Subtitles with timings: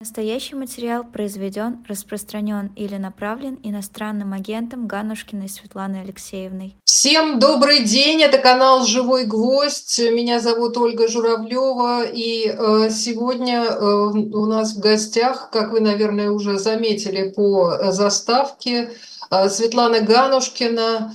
[0.00, 6.76] Настоящий материал произведен, распространен или направлен иностранным агентом Ганушкиной Светланой Алексеевной.
[6.84, 9.98] Всем добрый день, это канал «Живой гвоздь».
[9.98, 16.30] Меня зовут Ольга Журавлева, и э, сегодня э, у нас в гостях, как вы, наверное,
[16.30, 18.92] уже заметили по заставке,
[19.32, 21.12] э, Светлана Ганушкина,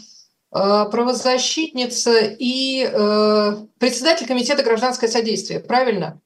[0.51, 2.85] правозащитница и
[3.79, 6.21] председатель Комитета гражданское содействие, правильно?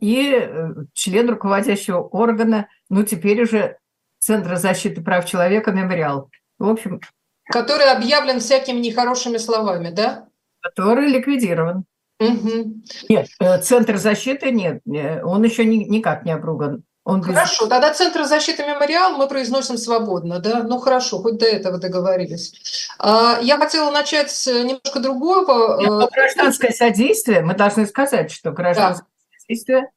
[0.00, 3.78] И э, член руководящего органа, ну, теперь уже
[4.18, 6.30] Центра защиты прав человека «Мемориал».
[6.58, 7.00] В общем...
[7.46, 10.26] Который объявлен всякими нехорошими словами, да?
[10.60, 11.84] Который ликвидирован.
[12.20, 12.82] Угу.
[13.08, 14.82] Нет, э, Центр защиты нет,
[15.24, 16.84] он еще ни, никак не обруган.
[17.04, 17.70] Он хорошо, без...
[17.70, 20.62] тогда Центр защиты «Мемориал» мы произносим свободно, да?
[20.62, 22.88] Ну хорошо, хоть до этого договорились.
[22.98, 25.80] А, я хотела начать с немножко другого.
[25.80, 29.09] Нет, э, гражданское содействие, мы должны сказать, что гражданское
[29.50, 29.90] действия,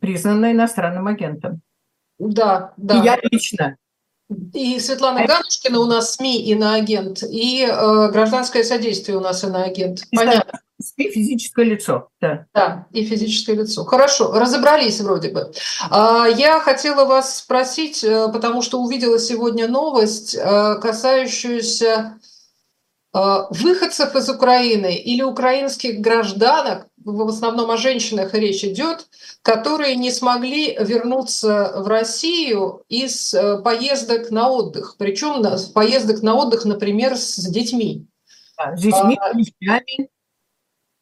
[0.00, 1.60] признанное иностранным агентом.
[2.18, 3.00] Да, да.
[3.00, 3.76] И я лично.
[4.54, 5.34] И Светлана Это...
[5.34, 10.02] Ганушкина у нас СМИ иноагент, и э, гражданское содействие у нас иноагент.
[10.10, 10.60] Понятно.
[10.80, 12.46] СМИ физическое лицо, да.
[12.54, 13.84] Да, и физическое лицо.
[13.84, 15.52] Хорошо, разобрались вроде бы.
[15.90, 22.18] А, я хотела вас спросить, э, потому что увидела сегодня новость, э, касающуюся
[23.14, 23.18] э,
[23.50, 29.06] выходцев из Украины или украинских гражданок, в основном о женщинах речь идет,
[29.42, 36.64] которые не смогли вернуться в Россию из э, поездок на отдых, причем поездок на отдых,
[36.64, 38.06] например, с детьми.
[38.58, 40.08] с детьми, а, детьми.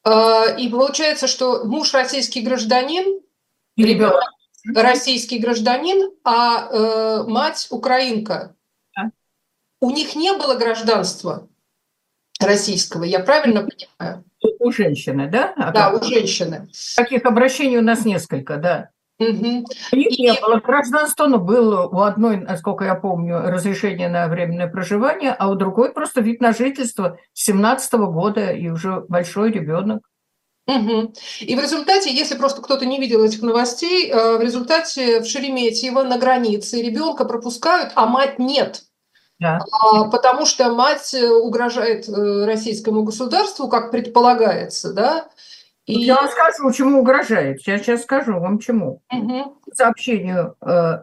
[0.05, 3.21] А, и получается, что муж российский гражданин,
[3.77, 4.23] ребенок
[4.75, 8.55] российский гражданин, а э, мать украинка.
[8.97, 9.11] Да.
[9.81, 11.49] У них не было гражданства
[12.43, 14.25] российского, я правильно понимаю?
[14.59, 15.53] У женщины, да?
[15.57, 16.69] А да, у женщины.
[16.97, 18.91] Таких обращений у нас несколько, да.
[19.19, 19.65] Угу.
[19.93, 20.23] У них и...
[20.23, 25.49] не было гражданства, но было у одной, насколько я помню, разрешение на временное проживание, а
[25.49, 30.03] у другой просто вид на жительство 17 -го года и уже большой ребенок.
[30.67, 31.15] Угу.
[31.41, 36.05] И в результате, если просто кто-то не видел этих новостей, э, в результате в Шереметьево
[36.05, 38.83] на границе ребенка пропускают, а мать нет.
[39.43, 39.59] Да.
[39.73, 45.29] А, потому что мать э, угрожает э, российскому государству, как предполагается, да.
[45.85, 46.01] И...
[46.01, 47.67] Я вам скажу, чему угрожает.
[47.67, 49.03] Я сейчас скажу вам чему.
[49.13, 49.59] Угу.
[49.75, 51.03] Сообщению э,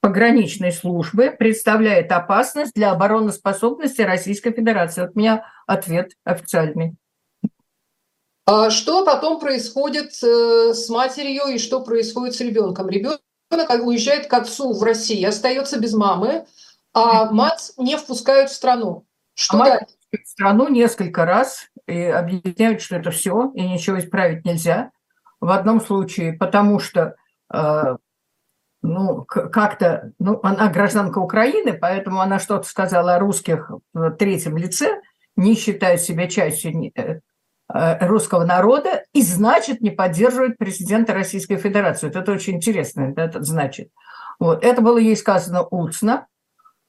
[0.00, 5.02] пограничной службы представляет опасность для обороноспособности Российской Федерации.
[5.02, 6.94] Вот у меня ответ официальный.
[8.46, 12.88] А что потом происходит э, с матерью и что происходит с ребенком?
[12.88, 13.20] Ребенок
[13.82, 16.46] уезжает к отцу в Россию, остается без мамы,
[16.94, 19.04] а мать не впускают в страну.
[19.34, 19.86] Что а дальше?
[20.12, 24.90] в страну несколько раз и объясняют, что это все, и ничего исправить нельзя.
[25.40, 27.16] В одном случае, потому что
[27.52, 27.96] э,
[28.82, 35.00] ну, как-то, ну, она гражданка Украины, поэтому она что-то сказала о русских в третьем лице,
[35.36, 37.20] не считает себя частью э,
[37.72, 42.06] э, русского народа и, значит, не поддерживает президента Российской Федерации.
[42.06, 43.90] Вот это очень интересно, это значит.
[44.38, 44.64] Вот.
[44.64, 46.26] Это было ей сказано устно,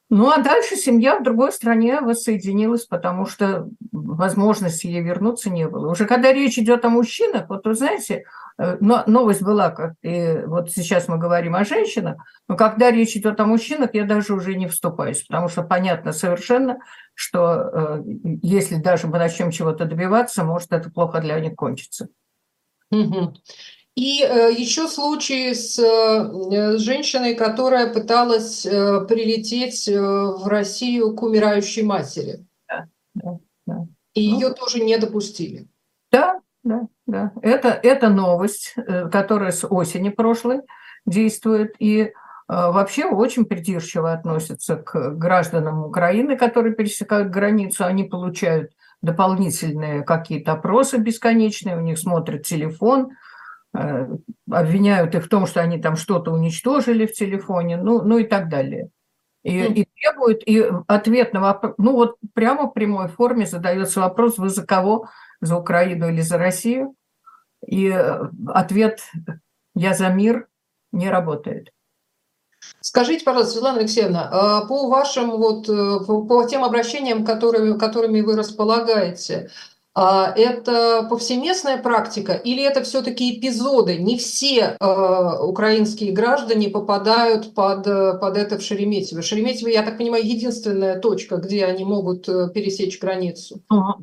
[0.10, 5.90] ну а дальше семья в другой стране воссоединилась, потому что возможности ей вернуться не было.
[5.90, 8.26] Уже когда речь идет о мужчинах, вот вы знаете,
[8.60, 12.18] э, новость была, как и вот сейчас мы говорим о женщинах,
[12.48, 16.78] но когда речь идет о мужчинах, я даже уже не вступаюсь, потому что понятно совершенно,
[17.16, 17.42] что
[17.74, 18.04] э,
[18.44, 22.10] если даже мы начнем чего-то добиваться, может это плохо для них кончится.
[22.92, 23.34] Угу.
[23.96, 31.82] И э, еще случай с э, женщиной, которая пыталась э, прилететь в Россию к умирающей
[31.82, 32.46] матери.
[32.68, 33.88] Да, да, да.
[34.14, 35.68] И ну, ее тоже не допустили.
[36.12, 37.32] Да, да, да.
[37.42, 38.76] Это, это новость,
[39.12, 40.62] которая с осени прошлой
[41.06, 41.76] действует.
[41.80, 42.12] И
[42.48, 47.86] вообще очень придирчиво относятся к гражданам Украины, которые пересекают границу.
[47.86, 53.12] Они получают дополнительные какие-то опросы бесконечные, у них смотрят телефон–
[54.50, 58.50] обвиняют их в том, что они там что-то уничтожили в телефоне, ну, ну и так
[58.50, 58.90] далее.
[59.44, 64.40] И, и требуют, и ответ на вопрос, ну вот прямо в прямой форме задается вопрос,
[64.40, 65.08] вы за кого,
[65.40, 66.96] за Украину или за Россию?
[67.66, 69.02] И э, ответ
[69.76, 70.48] «я за мир»
[70.92, 71.70] не работает.
[72.82, 78.36] Скажите, пожалуйста, Светлана Алексеевна, а по вашим вот, э, по тем обращениям, которыми, которыми вы
[78.36, 79.52] располагаете,
[79.96, 83.98] это повсеместная практика или это все-таки эпизоды?
[83.98, 89.22] Не все э, украинские граждане попадают под, под это в Шереметьево.
[89.22, 93.64] Шереметьево, я так понимаю, единственная точка, где они могут э, пересечь границу.
[93.70, 93.96] Ну,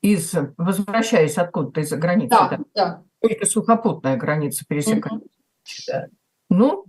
[0.00, 2.30] из, возвращаясь откуда-то из-за границы.
[2.30, 2.58] Да, да.
[2.74, 3.02] да.
[3.20, 5.22] Только сухопутная граница пересекает.
[5.22, 5.30] Угу.
[6.50, 6.84] Ну,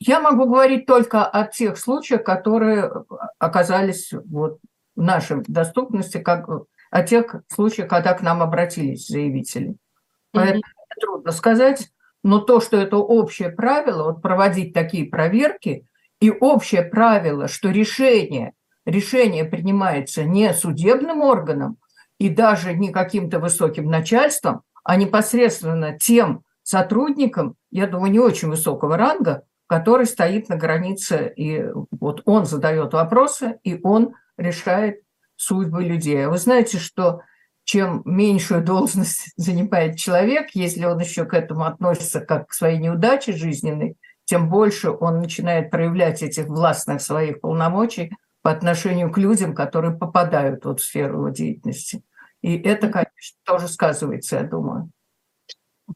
[0.00, 2.90] я могу говорить только о тех случаях, которые
[3.38, 4.58] оказались вот
[4.96, 6.48] в нашей доступности, как
[6.94, 9.74] о тех случаях, когда к нам обратились заявители.
[10.30, 11.00] Поэтому mm-hmm.
[11.00, 11.88] трудно сказать,
[12.22, 15.88] но то, что это общее правило, вот проводить такие проверки,
[16.20, 18.52] и общее правило, что решение,
[18.86, 21.78] решение принимается не судебным органом
[22.20, 28.96] и даже не каким-то высоким начальством, а непосредственно тем сотрудником, я думаю, не очень высокого
[28.96, 35.03] ранга, который стоит на границе, и вот он задает вопросы, и он решает
[35.36, 36.26] судьбы людей.
[36.26, 37.20] А вы знаете, что
[37.64, 43.32] чем меньшую должность занимает человек, если он еще к этому относится как к своей неудаче
[43.32, 48.10] жизненной, тем больше он начинает проявлять этих властных своих полномочий
[48.42, 52.02] по отношению к людям, которые попадают вот в сферу его деятельности.
[52.42, 54.90] И это, конечно, тоже сказывается, я думаю.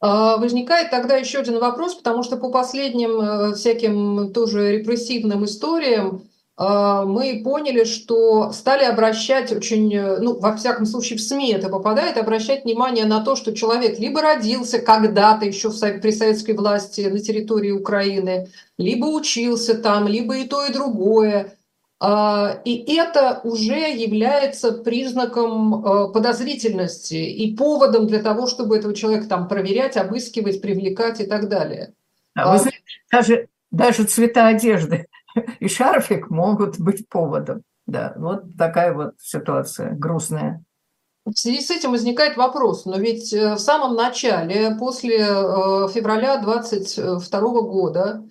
[0.00, 6.23] А, возникает тогда еще один вопрос, потому что по последним э, всяким тоже репрессивным историям
[6.59, 12.17] мы поняли, что стали обращать очень, э, ну, во всяком случае, в СМИ это попадает,
[12.17, 17.71] обращать внимание на то, что человек либо родился когда-то еще при советской власти на территории
[17.71, 21.55] Украины, либо учился там, либо и то, и другое.
[22.01, 29.29] А, и это уже является признаком э, подозрительности и поводом для того, чтобы этого человека
[29.29, 31.93] там проверять, обыскивать, привлекать и так далее.
[32.35, 32.83] А вы а знаете,
[33.13, 35.07] даже, даже цвета одежды
[35.61, 37.62] и шарфик могут быть поводом.
[37.87, 40.62] Да, вот такая вот ситуация грустная.
[41.25, 46.38] В связи с этим возникает вопрос, но ведь э, в самом начале, после э, февраля
[46.38, 48.25] 2022 года,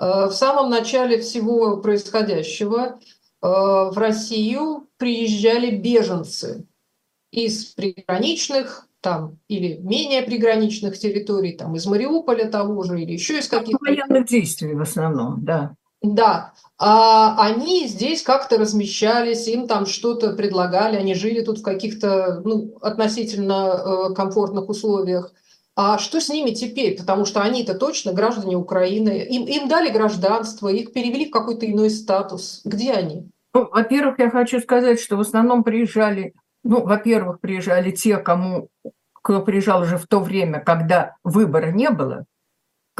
[0.00, 2.98] Э, в самом начале всего происходящего
[3.42, 6.66] в Россию приезжали беженцы
[7.30, 13.48] из приграничных там или менее приграничных территорий, там из Мариуполя того же или еще из
[13.48, 13.78] каких-то...
[13.80, 15.74] Военных действий в основном, да.
[16.02, 22.40] Да, а они здесь как-то размещались, им там что-то предлагали, они жили тут в каких-то
[22.42, 25.32] ну, относительно э, комфортных условиях.
[25.76, 26.96] А что с ними теперь?
[26.96, 29.26] Потому что они-то точно граждане Украины.
[29.30, 32.62] Им, им дали гражданство, их перевели в какой-то иной статус.
[32.64, 33.30] Где они?
[33.54, 38.68] Ну, во-первых, я хочу сказать, что в основном приезжали, ну, во-первых, приезжали те, кому,
[39.12, 42.24] кто приезжал уже в то время, когда выбора не было,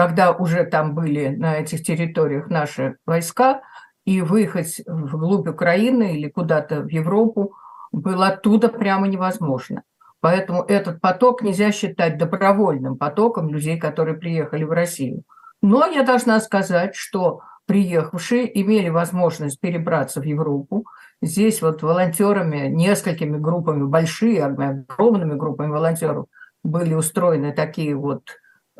[0.00, 3.60] когда уже там были на этих территориях наши войска,
[4.06, 7.52] и выехать вглубь Украины или куда-то в Европу
[7.92, 9.82] было оттуда прямо невозможно.
[10.20, 15.24] Поэтому этот поток нельзя считать добровольным потоком людей, которые приехали в Россию.
[15.60, 20.86] Но я должна сказать, что приехавшие имели возможность перебраться в Европу.
[21.20, 26.24] Здесь вот волонтерами, несколькими группами, большие, огромными группами волонтеров
[26.64, 28.22] были устроены такие вот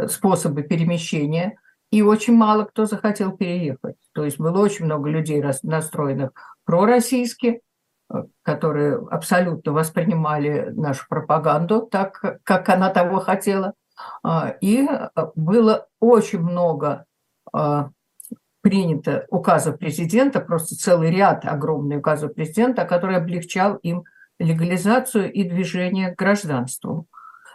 [0.09, 1.59] способы перемещения,
[1.91, 3.97] и очень мало кто захотел переехать.
[4.13, 6.31] То есть было очень много людей настроенных
[6.65, 7.63] пророссийски,
[8.43, 13.75] которые абсолютно воспринимали нашу пропаганду так, как она того хотела.
[14.23, 14.89] А, и
[15.37, 17.05] было очень много
[17.53, 17.91] а,
[18.63, 24.05] принято указов президента, просто целый ряд огромный указов президента, который облегчал им
[24.39, 27.07] легализацию и движение к гражданству.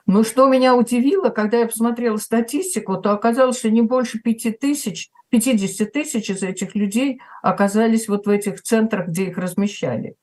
[0.05, 5.09] Но что меня удивило, когда я посмотрела статистику, то оказалось, что не больше 5 тысяч,
[5.29, 10.15] 50 тысяч из этих людей оказались вот в этих центрах, где их размещали.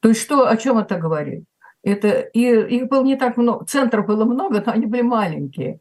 [0.00, 1.44] То есть что, о чем это говорит?
[1.82, 5.80] Это, и их было не так много, центров было много, но они были маленькие.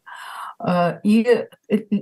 [0.57, 1.47] А, и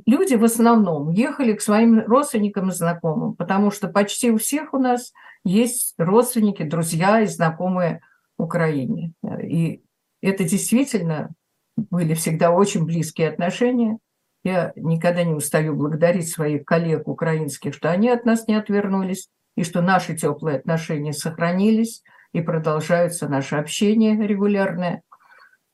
[0.06, 4.78] люди в основном ехали к своим родственникам и знакомым, потому что почти у всех у
[4.78, 5.12] нас
[5.44, 8.02] есть родственники, друзья и знакомые
[8.38, 9.14] в Украине.
[9.42, 9.82] И
[10.28, 11.34] это действительно
[11.76, 13.98] были всегда очень близкие отношения.
[14.44, 19.64] Я никогда не устаю благодарить своих коллег украинских, что они от нас не отвернулись, и
[19.64, 22.04] что наши теплые отношения сохранились,
[22.34, 25.04] и продолжаются наше общение регулярное.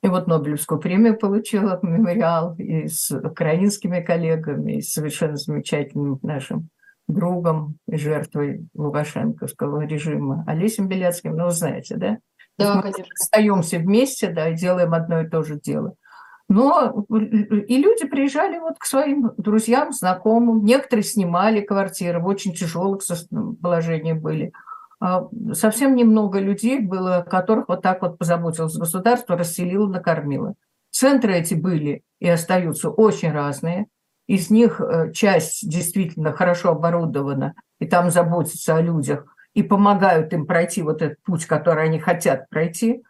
[0.03, 6.69] И вот Нобелевскую премию получила мемориал и с украинскими коллегами, и с совершенно замечательным нашим
[7.07, 11.35] другом и жертвой лукашенковского режима Олесем Беляцким.
[11.35, 12.19] Ну, вы знаете, да?
[12.59, 13.05] Да, мы конечно.
[13.19, 15.95] Остаемся вместе, да, и делаем одно и то же дело.
[16.49, 20.65] Но и люди приезжали вот к своим друзьям, знакомым.
[20.65, 23.01] Некоторые снимали квартиры, в очень тяжелых
[23.61, 24.51] положениях были.
[24.99, 30.55] А совсем немного людей было, которых вот так вот позаботилось государство, расселило, накормило.
[30.91, 33.85] Центры эти были и остаются очень разные.
[34.27, 39.25] Из них э, часть действительно хорошо оборудована, и там заботятся о людях,
[39.59, 43.03] и помогают им пройти вот этот путь, который они хотят пройти.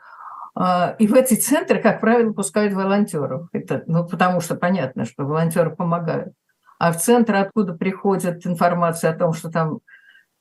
[0.55, 3.49] А, и в эти центры, как правило, пускают волонтеров.
[3.53, 6.33] Это, ну, потому что понятно, что волонтеры помогают.
[6.79, 9.81] а в центр, откуда приходит информация о том, что там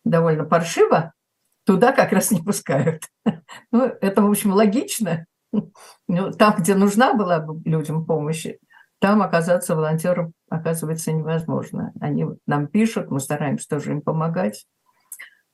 [0.03, 1.13] довольно паршиво,
[1.67, 3.03] туда как раз не пускают.
[3.71, 5.27] Ну, это, в общем, логично.
[5.53, 8.47] Ну, там, где нужна была бы людям помощь,
[8.99, 11.93] там оказаться волонтером оказывается невозможно.
[12.01, 14.65] Они нам пишут, мы стараемся тоже им помогать.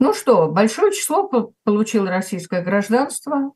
[0.01, 1.29] Ну что, большое число
[1.63, 3.53] получило российское гражданство,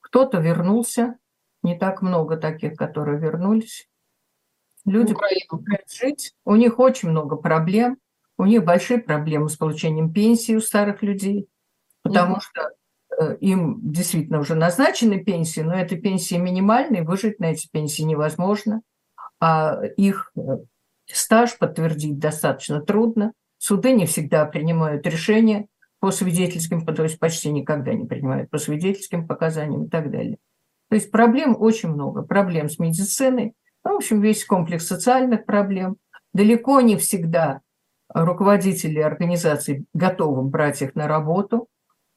[0.00, 1.16] кто-то вернулся,
[1.62, 3.88] не так много таких, которые вернулись.
[4.84, 7.98] Люди хотят жить, у них очень много проблем,
[8.38, 11.48] у них большие проблемы с получением пенсии у старых людей,
[12.02, 12.40] потому угу.
[12.40, 12.70] что
[13.18, 18.80] э, им действительно уже назначены пенсии, но эта пенсия минимальная, выжить на эти пенсии невозможно,
[19.38, 20.40] а их э,
[21.06, 23.32] стаж подтвердить достаточно трудно.
[23.58, 25.66] Суды не всегда принимают решения
[26.00, 30.38] по свидетельским, то есть почти никогда не принимают по свидетельским показаниям и так далее.
[30.88, 32.22] То есть проблем очень много.
[32.22, 33.54] Проблем с медициной,
[33.84, 35.96] ну, в общем, весь комплекс социальных проблем.
[36.32, 37.60] Далеко не всегда
[38.12, 41.68] руководители организаций готовы брать их на работу.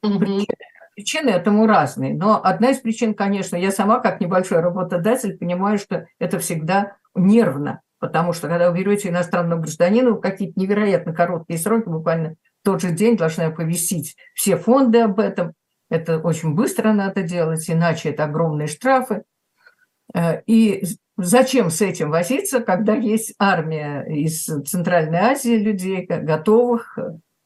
[0.02, 0.18] Угу.
[0.18, 0.56] Причины,
[0.96, 2.14] причины этому разные.
[2.14, 7.80] Но одна из причин, конечно, я сама как небольшой работодатель понимаю, что это всегда нервно.
[8.00, 12.90] Потому что когда вы берете иностранного гражданина, в какие-то невероятно короткие сроки, буквально тот же
[12.90, 15.52] день должны оповестить все фонды об этом.
[15.90, 19.22] Это очень быстро надо делать, иначе это огромные штрафы.
[20.14, 20.84] Э, и
[21.16, 26.98] зачем с этим возиться, когда есть армия из Центральной Азии людей, готовых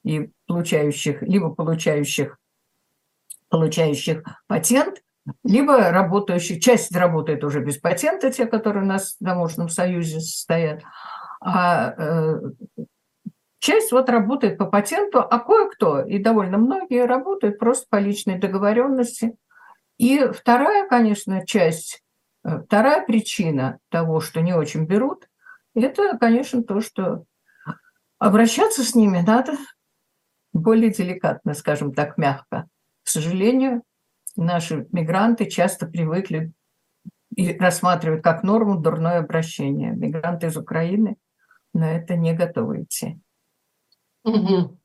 [0.04, 2.38] и получающих, либо получающих,
[3.50, 5.02] получающих патент,
[5.44, 10.82] либо работающих, часть работает уже без патента, те, которые у нас в таможенном союзе стоят,
[11.40, 12.40] а э,
[13.58, 19.36] Часть вот работает по патенту, а кое-кто, и довольно многие, работают просто по личной договоренности.
[19.96, 22.02] И вторая, конечно, часть,
[22.44, 25.28] э, вторая причина того, что не очень берут,
[25.74, 27.24] это, конечно, то, что
[28.18, 29.54] обращаться с ними надо
[30.52, 32.68] более деликатно, скажем так, мягко.
[33.02, 33.82] К сожалению,
[34.36, 36.52] наши мигранты часто привыкли
[37.34, 39.92] и рассматривают как норму дурное обращение.
[39.92, 41.16] Мигранты из Украины
[41.74, 43.20] на это не готовы идти.
[44.24, 44.78] Угу.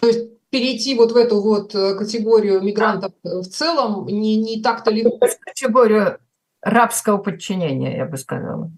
[0.00, 4.90] То есть перейти вот в эту вот э, категорию мигрантов в целом не, не так-то
[4.90, 5.26] легко.
[5.40, 6.18] Категорию
[6.62, 8.70] рабского подчинения, я бы сказала.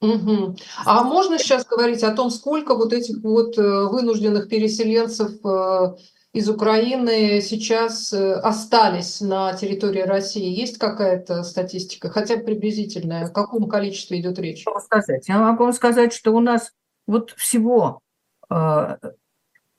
[0.00, 0.56] Угу.
[0.86, 5.96] А можно сейчас говорить о том, сколько вот этих вот э, вынужденных переселенцев э,
[6.32, 10.58] из Украины сейчас остались на территории России?
[10.58, 13.26] Есть какая-то статистика, хотя бы приблизительная?
[13.26, 14.64] О каком количестве идет речь?
[14.84, 15.28] Сказать?
[15.28, 16.72] Я могу сказать, что у нас
[17.06, 18.00] вот всего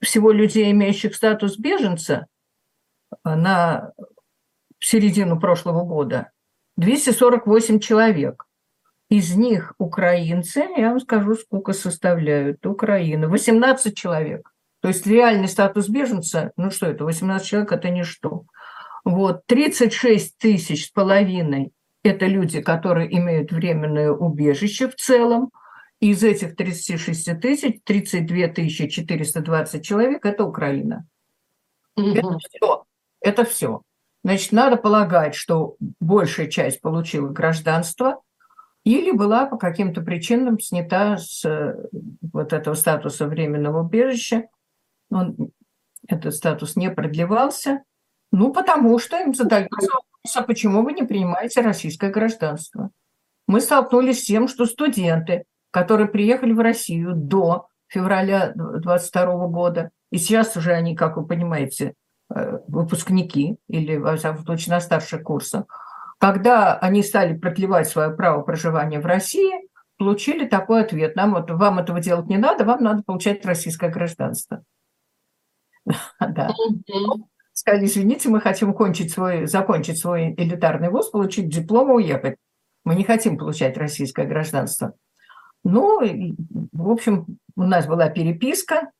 [0.02, 2.26] всего людей, имеющих статус беженца
[3.24, 3.92] э, на
[4.78, 6.30] середину прошлого года
[6.76, 8.44] 248 человек.
[9.08, 14.50] Из них украинцы, я вам скажу, сколько составляют Украина, 18 человек.
[14.80, 18.44] То есть реальный статус беженца, ну что это, 18 человек– это ничто.
[19.04, 25.50] Вот, 36 тысяч с половиной– это люди, которые имеют временное убежище в целом–
[26.02, 31.06] из этих 36 тысяч 32 тысячи 420 человек– это Украина.
[31.96, 32.08] Угу.
[32.08, 32.84] Это все.
[33.20, 33.82] Это все.
[34.24, 38.20] Значит, надо полагать, что большая часть получила гражданство
[38.82, 41.44] или была по каким-то причинам снята с
[42.32, 44.48] вот этого статуса временного убежища.
[45.08, 45.52] Он,
[46.08, 47.84] этот статус не продлевался,
[48.32, 52.90] ну, потому что им задают вопрос, а почему вы не принимаете российское гражданство?
[53.46, 59.90] Мы столкнулись с тем, что студенты– которые приехали в Россию до февраля 22 года.
[60.10, 61.94] И сейчас уже они, как вы понимаете,
[62.32, 65.64] э, выпускники или, во всяком случае, на старших курсах.
[66.18, 71.16] Когда они стали продлевать свое право проживания в России, получили такой ответ.
[71.16, 74.62] Нам вот, вам этого делать не надо, вам надо получать российское гражданство.
[76.20, 76.50] Да.
[77.54, 82.36] Сказали, извините, мы хотим кончить свой, закончить свой элитарный вуз, получить диплом и уехать.
[82.84, 84.94] Мы не хотим получать российское гражданство.
[85.64, 86.00] Ну,
[86.72, 88.90] в общем, у нас была переписка,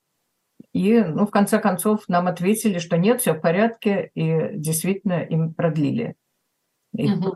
[0.73, 5.53] и, ну, в конце концов, нам ответили, что нет, все в порядке, и действительно им
[5.53, 6.17] продлили.
[6.93, 7.35] Угу.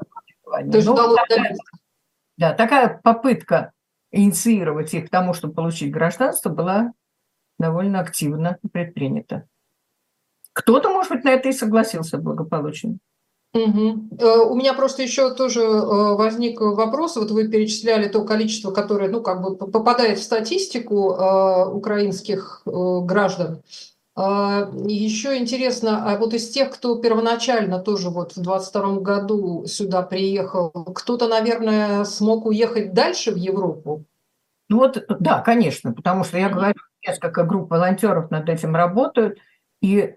[0.63, 1.57] Ну, такая,
[2.37, 3.73] да, такая попытка
[4.13, 6.93] инициировать их к тому, чтобы получить гражданство, была
[7.59, 9.47] довольно активно предпринята.
[10.53, 12.99] Кто-то, может быть, на это и согласился благополучно.
[13.57, 14.51] Угу.
[14.51, 17.17] У меня просто еще тоже э, возник вопрос.
[17.17, 23.63] Вот вы перечисляли то количество, которое, ну, как бы попадает в статистику э, украинских граждан.
[24.17, 30.71] Еще интересно, а вот из тех, кто первоначально тоже вот в 22 году сюда приехал,
[30.71, 34.07] кто-то, наверное, смог уехать дальше в Европу?
[34.71, 39.39] Ну вот, да, конечно, потому что я говорю, несколько групп волонтеров над этим работают,
[39.83, 40.15] и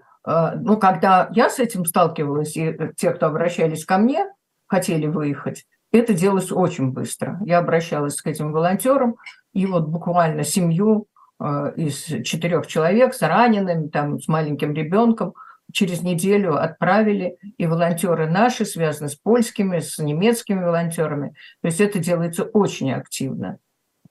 [0.55, 4.27] ну, когда я с этим сталкивалась, и те, кто обращались ко мне,
[4.67, 7.39] хотели выехать, это делалось очень быстро.
[7.45, 9.15] Я обращалась к этим волонтерам,
[9.53, 11.07] и вот буквально семью
[11.39, 15.33] э, из четырех человек с ранеными, там, с маленьким ребенком
[15.71, 21.29] через неделю отправили, и волонтеры наши связаны с польскими, с немецкими волонтерами.
[21.61, 23.57] То есть это делается очень активно.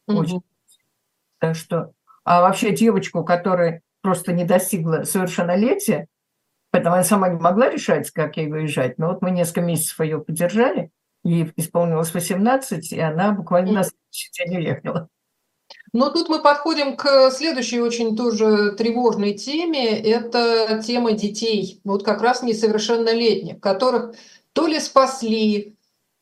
[0.06, 0.40] Очень.
[1.38, 1.92] Так что,
[2.24, 6.06] а вообще девочку, которая просто не достигла совершеннолетия,
[6.70, 10.18] поэтому она сама не могла решать, как ей выезжать, но вот мы несколько месяцев ее
[10.18, 10.90] поддержали,
[11.24, 15.08] ей исполнилось 18, и она буквально на следующий день уехала.
[15.92, 20.00] Но тут мы подходим к следующей очень тоже тревожной теме.
[20.00, 24.14] Это тема детей, вот как раз несовершеннолетних, которых
[24.54, 25.76] то ли спасли,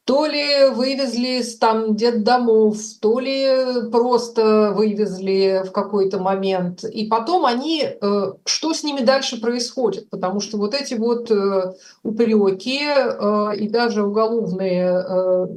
[0.06, 6.84] то ли вывезли с там детдомов, то ли просто вывезли в какой-то момент.
[6.84, 10.08] И потом они, э, что с ними дальше происходит?
[10.08, 15.48] Потому что вот эти вот э, упреки э, и даже уголовные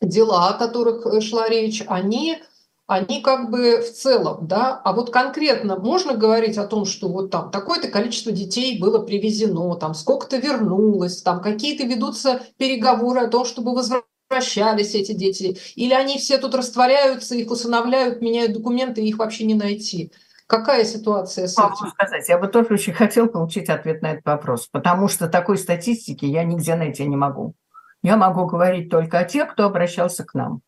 [0.00, 2.38] дела, о которых шла речь, они
[2.86, 7.30] они как бы в целом, да, а вот конкретно можно говорить о том, что вот
[7.30, 13.44] там такое-то количество детей было привезено, там сколько-то вернулось, там какие-то ведутся переговоры о том,
[13.44, 19.18] чтобы возвращались эти дети, или они все тут растворяются, их усыновляют, меняют документы, и их
[19.18, 20.12] вообще не найти.
[20.46, 24.68] Какая ситуация с Могу сказать, я бы тоже очень хотел получить ответ на этот вопрос,
[24.68, 27.54] потому что такой статистики я нигде найти не могу.
[28.02, 30.60] Я могу говорить только о тех, кто обращался к нам.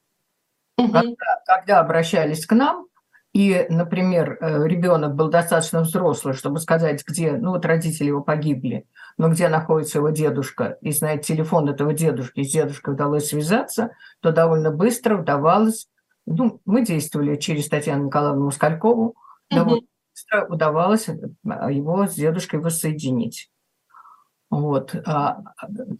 [0.78, 2.87] Когда, когда обращались к нам,
[3.32, 8.87] и, например, э, ребенок был достаточно взрослый, чтобы сказать, где, ну вот родители его погибли,
[9.18, 14.32] но где находится его дедушка, и знает телефон этого дедушки, с дедушкой удалось связаться, то
[14.32, 15.88] довольно быстро удавалось,
[16.26, 19.14] ну, мы действовали через Татьяну Николаевну Москалькову,
[19.50, 21.14] довольно быстро удавалось э,
[21.70, 23.50] его с дедушкой воссоединить.
[24.50, 24.95] Вот.
[25.06, 25.43] А,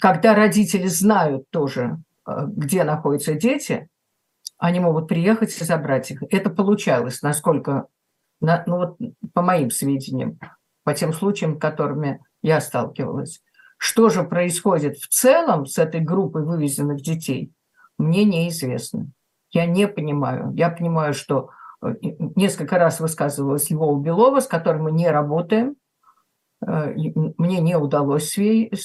[0.00, 3.88] когда родители знают тоже, э, где находятся дети,
[4.58, 6.22] они могут приехать и забрать их.
[6.30, 7.86] Это получалось, насколько,
[8.40, 8.98] на, ну вот
[9.32, 10.38] по моим сведениям,
[10.84, 13.40] по тем случаям, которыми я сталкивалась.
[13.76, 17.52] Что же происходит в целом с этой группой вывезенных детей,
[17.96, 19.08] мне неизвестно.
[19.50, 20.52] Я не понимаю.
[20.54, 21.94] Я понимаю, что э,
[22.36, 25.76] несколько раз высказывалась Львова Белова, с которой мы не работаем.
[26.66, 28.36] Э, мне не удалось с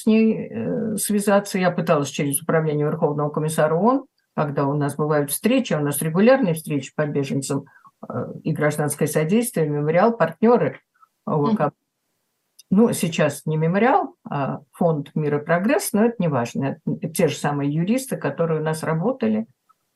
[0.06, 1.58] ней э, связаться.
[1.58, 6.54] Я пыталась через управление Верховного комиссара ООН когда у нас бывают встречи, у нас регулярные
[6.54, 7.66] встречи по беженцам
[8.08, 10.80] э, и гражданское содействие, мемориал, партнеры.
[11.28, 11.72] Mm-hmm.
[12.70, 16.80] Ну, сейчас не мемориал, а фонд «Мир и прогресс», но это не важно.
[16.86, 19.46] Это те же самые юристы, которые у нас работали.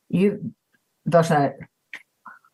[0.09, 0.38] И
[1.05, 1.55] должна,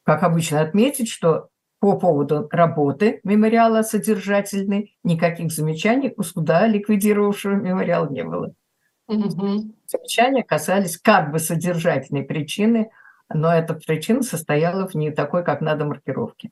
[0.03, 8.09] как обычно, отметить, что по поводу работы мемориала содержательной никаких замечаний у суда, ликвидировавшего мемориал,
[8.11, 8.55] не было.
[9.07, 9.75] Угу.
[9.87, 12.91] Замечания касались как бы содержательной причины,
[13.33, 16.51] но эта причина состояла в не такой, как надо, маркировке.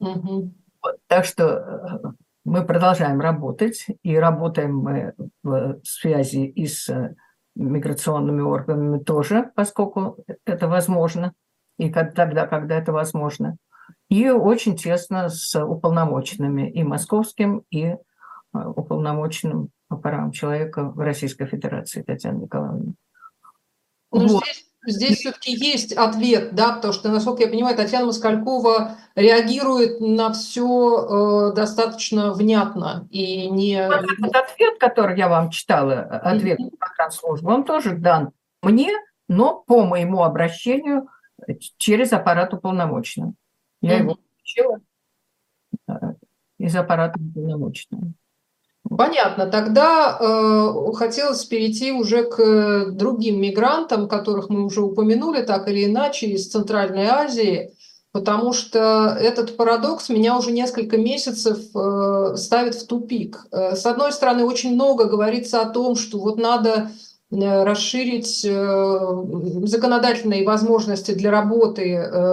[0.00, 0.52] Угу.
[0.82, 2.08] Вот, так что э,
[2.44, 7.14] мы продолжаем работать, и работаем мы в связи и с э,
[7.56, 11.32] миграционными органами тоже, поскольку это возможно,
[11.78, 13.56] и тогда, когда это возможно.
[14.08, 17.96] И очень тесно с уполномоченными, и московским, и э,
[18.52, 22.92] уполномоченным по правам человека в Российской Федерации, Татьяна Николаевна.
[24.12, 24.44] Ну, вот.
[24.44, 30.32] здесь, здесь все-таки есть ответ, да, потому что, насколько я понимаю, Татьяна Москалькова реагирует на
[30.32, 33.86] все э, достаточно внятно и не...
[33.86, 37.10] Вот этот ответ, который я вам читала, ответ mm-hmm.
[37.10, 38.92] службы, он тоже дан мне,
[39.28, 41.08] но по моему обращению
[41.76, 43.34] через аппарат уполномоченного.
[43.80, 44.02] Я mm-hmm.
[44.02, 44.80] его получила
[45.88, 45.92] э,
[46.58, 48.12] из аппарата уполномоченного.
[48.96, 49.46] Понятно.
[49.46, 56.28] Тогда э, хотелось перейти уже к другим мигрантам, которых мы уже упомянули так или иначе
[56.28, 57.74] из Центральной Азии,
[58.12, 63.46] потому что этот парадокс меня уже несколько месяцев э, ставит в тупик.
[63.52, 66.90] Э, с одной стороны, очень много говорится о том, что вот надо
[67.30, 69.24] э, расширить э,
[69.64, 71.82] законодательные возможности для работы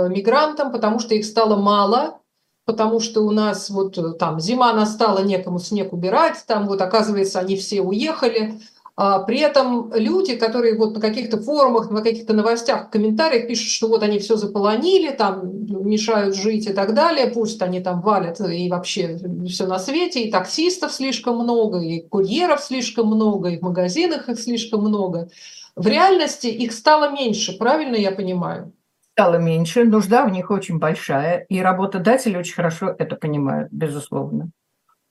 [0.09, 2.19] мигрантам, потому что их стало мало,
[2.65, 7.39] потому что у нас вот э, там зима настала, некому снег убирать, там вот оказывается
[7.39, 8.59] они все уехали.
[8.97, 13.67] А при этом люди, которые вот на каких-то форумах, на каких-то новостях, в комментариях пишут,
[13.67, 18.39] что вот они все заполонили, там мешают жить и так далее, пусть они там валят
[18.39, 23.63] и вообще все на свете, и таксистов слишком много, и курьеров слишком много, и в
[23.63, 25.29] магазинах их слишком много.
[25.75, 28.71] В реальности их стало меньше, правильно я понимаю?
[29.15, 34.49] Стало меньше, нужда в них очень большая, и работодатели очень хорошо это понимают, безусловно.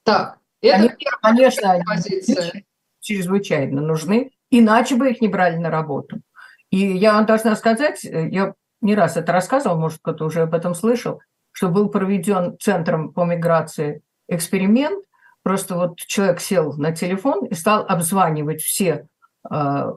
[0.02, 0.90] Так, это Они,
[1.22, 2.50] конечно, позиция.
[2.52, 2.64] они
[3.00, 6.20] чрезвычайно нужны, иначе бы их не брали на работу.
[6.68, 10.54] И я вам должна сказать, э, я не раз это рассказывал, может, кто-то уже об
[10.54, 15.02] этом слышал, что был проведен Центром по миграции эксперимент,
[15.42, 19.06] просто вот человек сел на телефон и стал обзванивать все
[19.50, 19.92] э,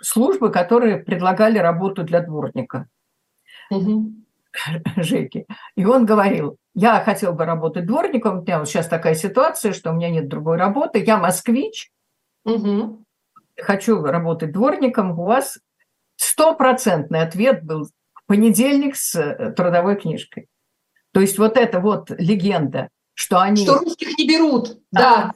[0.00, 2.86] службы, которые предлагали работу для дворника.
[4.96, 5.46] Жеки.
[5.76, 9.90] И он говорил, я хотел бы работать дворником, у меня вот сейчас такая ситуация, что
[9.90, 11.90] у меня нет другой работы, я москвич,
[12.44, 13.04] Мгм.
[13.60, 15.58] хочу работать дворником, у вас
[16.16, 20.48] стопроцентный ответ был в понедельник с э, трудовой книжкой.
[21.12, 25.00] То есть вот эта вот легенда, что они, Что русских не берут, Да.
[25.00, 25.32] да.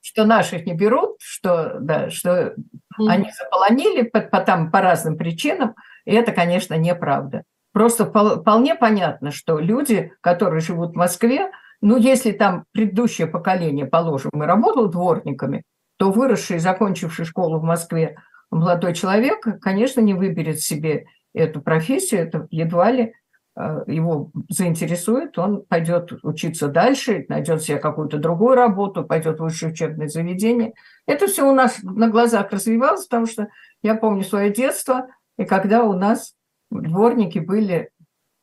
[0.00, 2.54] что наших не берут, что, да, что
[2.98, 3.08] Мгм.
[3.08, 7.42] они заполонили по, по, там, по разным причинам, и это, конечно, неправда.
[7.76, 11.50] Просто впол- вполне понятно, что люди, которые живут в Москве,
[11.82, 15.62] ну, если там предыдущее поколение, положим, и работало дворниками,
[15.98, 18.16] то выросший, закончивший школу в Москве
[18.50, 23.12] молодой человек, конечно, не выберет себе эту профессию, это едва ли
[23.54, 29.72] э, его заинтересует, он пойдет учиться дальше, найдет себе какую-то другую работу, пойдет в высшее
[29.72, 30.72] учебное заведение.
[31.06, 33.48] Это все у нас на глазах развивалось, потому что
[33.82, 36.35] я помню свое детство, и когда у нас
[36.70, 37.90] дворники были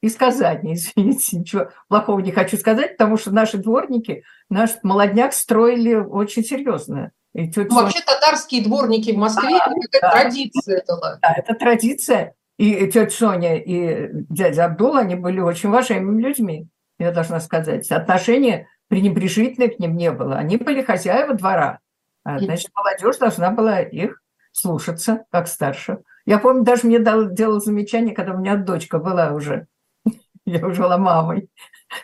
[0.01, 5.95] из Казани, извините, ничего плохого не хочу сказать, потому что наши дворники, наш молодняк строили
[5.95, 7.12] очень серьезно.
[7.33, 10.12] И тетя Ну, вообще татарские дворники в Москве, это какая-то да.
[10.12, 11.19] традиция этого.
[11.21, 12.36] Да, это традиция.
[12.57, 16.67] И тетя Соня, и дядя Абдул, они были очень уважаемыми людьми,
[16.99, 17.89] я должна сказать.
[17.89, 20.36] Отношения пренебрежительных к ним не было.
[20.36, 21.79] Они были хозяева двора.
[22.23, 25.99] А, Значит, молодежь должна была их слушаться, как старше.
[26.25, 29.67] Я помню, даже мне дал, делал замечание, когда у меня дочка была уже,
[30.45, 31.49] я уже была мамой.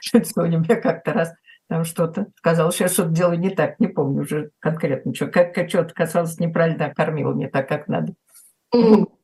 [0.01, 1.33] Тетя Соня мне как-то раз
[1.67, 5.53] там что-то сказала, что я что-то делаю не так, не помню уже конкретно, что, как,
[5.53, 8.13] как что-то касалось неправильно, кормила не так, как надо.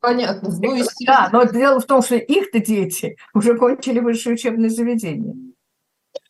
[0.00, 0.48] Понятно.
[0.60, 5.45] Ну, Да, но дело в том, что их-то дети уже кончили высшее учебное заведение.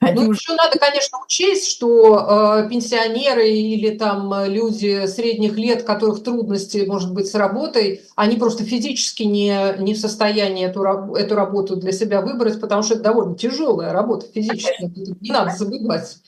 [0.01, 5.85] Они Ну, уже еще надо, конечно, учесть, что э, пенсионеры или там люди средних лет,
[5.85, 10.83] которых трудности, может быть, с работой, они просто физически не, не в состоянии эту,
[11.15, 16.19] эту работу для себя выбрать, потому что это довольно тяжелая работа физически, не надо забывать.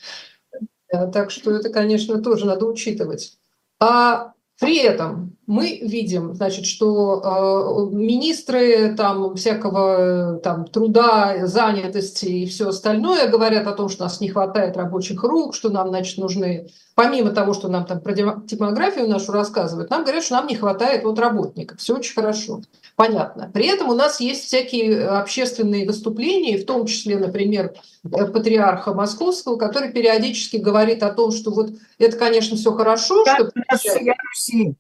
[0.88, 3.38] Э, Так что это, конечно, тоже надо учитывать.
[3.80, 12.46] А при этом мы видим, значит, что э, министры там всякого там труда, занятости и
[12.46, 16.68] все остальное говорят о том, что нас не хватает рабочих рук, что нам, значит, нужны,
[16.94, 20.54] помимо того, что нам там про демо- демографию нашу рассказывают, нам говорят, что нам не
[20.54, 21.78] хватает вот работников.
[21.78, 22.60] Все очень хорошо,
[22.94, 23.50] понятно.
[23.54, 27.72] При этом у нас есть всякие э, общественные выступления, в том числе, например,
[28.04, 33.50] э, патриарха Московского, который периодически говорит о том, что вот это, конечно, все хорошо, что
[33.78, 34.76] всея Руси.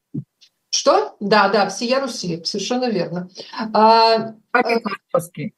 [0.70, 1.16] Что?
[1.20, 3.28] Да, да, всея Руси, совершенно верно.
[3.72, 5.54] А, Московский.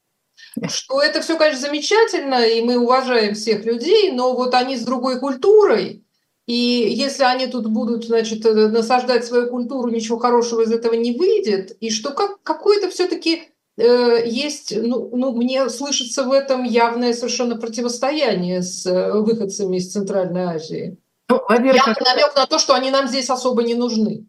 [0.69, 5.19] что это все, конечно, замечательно, и мы уважаем всех людей, но вот они с другой
[5.19, 6.03] культурой,
[6.47, 11.17] и если они тут будут, значит, э, насаждать свою культуру, ничего хорошего из этого не
[11.17, 17.55] выйдет, и что как, какое-то все-таки есть, ну, ну, мне слышится в этом явное совершенно
[17.55, 20.97] противостояние с э, выходцами из Центральной Азии.
[21.29, 24.25] Ну, во-первых, намек на то, что они нам здесь особо не нужны.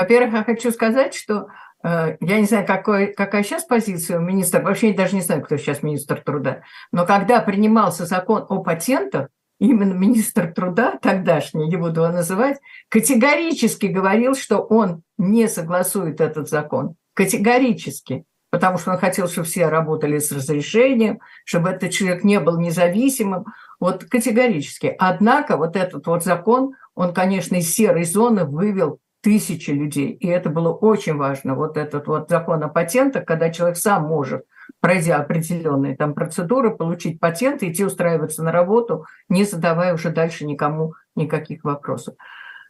[0.00, 1.48] Во-первых, я хочу сказать, что
[1.84, 5.42] э, я не знаю, какой, какая сейчас позиция у министра, вообще я даже не знаю,
[5.42, 11.76] кто сейчас министр труда, но когда принимался закон о патентах, именно министр труда, тогдашний, не
[11.76, 12.58] буду его называть,
[12.88, 16.94] категорически говорил, что он не согласует этот закон.
[17.12, 18.24] Категорически.
[18.48, 23.44] Потому что он хотел, чтобы все работали с разрешением, чтобы этот человек не был независимым.
[23.78, 24.96] Вот категорически.
[24.98, 30.12] Однако вот этот вот закон, он, конечно, из серой зоны вывел тысячи людей.
[30.12, 31.54] И это было очень важно.
[31.54, 34.44] Вот этот вот закон о патентах, когда человек сам может,
[34.80, 40.94] пройдя определенные там процедуры, получить патент идти устраиваться на работу, не задавая уже дальше никому
[41.16, 42.14] никаких вопросов.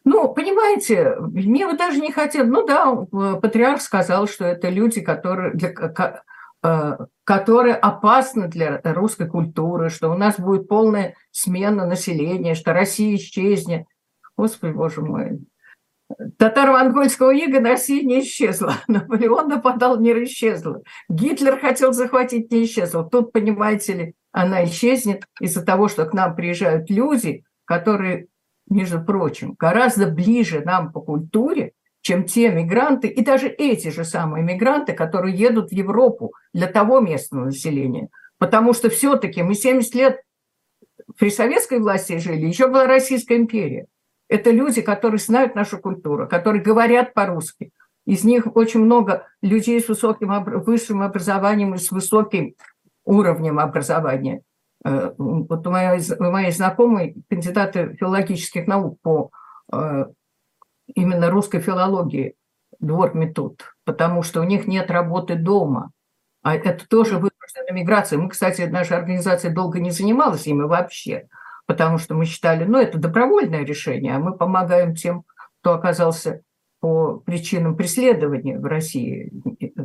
[0.05, 2.47] Ну, понимаете, мне бы даже не хотел.
[2.47, 2.95] Ну да,
[3.41, 5.75] патриарх сказал, что это люди, которые, для,
[6.63, 13.17] э, которые опасны для русской культуры, что у нас будет полная смена населения, что Россия
[13.17, 13.85] исчезнет.
[14.39, 15.41] Господи, боже мой.
[16.38, 18.75] Татаро-монгольского ига Россия не исчезла.
[18.88, 20.83] Наполеон нападал, не исчезла.
[21.09, 23.05] Гитлер хотел захватить, не исчезла.
[23.05, 28.27] Тут, понимаете ли, она исчезнет из-за того, что к нам приезжают люди, которые
[28.68, 34.42] между прочим, гораздо ближе нам по культуре, чем те мигранты, и даже эти же самые
[34.42, 38.09] мигранты, которые едут в Европу для того местного населения.
[38.38, 40.20] Потому что все-таки мы 70 лет
[41.18, 43.87] при советской власти жили, еще была Российская империя.
[44.31, 47.73] Это люди, которые знают нашу культуру, которые говорят по-русски.
[48.07, 52.55] Из них очень много людей с высоким высшим образованием и с высоким
[53.05, 54.43] уровнем образования.
[54.85, 59.31] Э, вот у моей, у моей знакомой кандидаты филологических наук по
[59.73, 60.07] э,
[60.95, 62.37] именно русской филологии
[62.79, 65.90] двор метод, потому что у них нет работы дома.
[66.43, 68.16] А это тоже вынужденная миграция.
[68.16, 71.27] Мы, кстати, наша организация долго не занималась ими вообще,
[71.71, 75.23] потому что мы считали, ну, это добровольное решение, а мы помогаем тем,
[75.61, 76.41] кто оказался
[76.81, 79.31] по причинам преследования в России,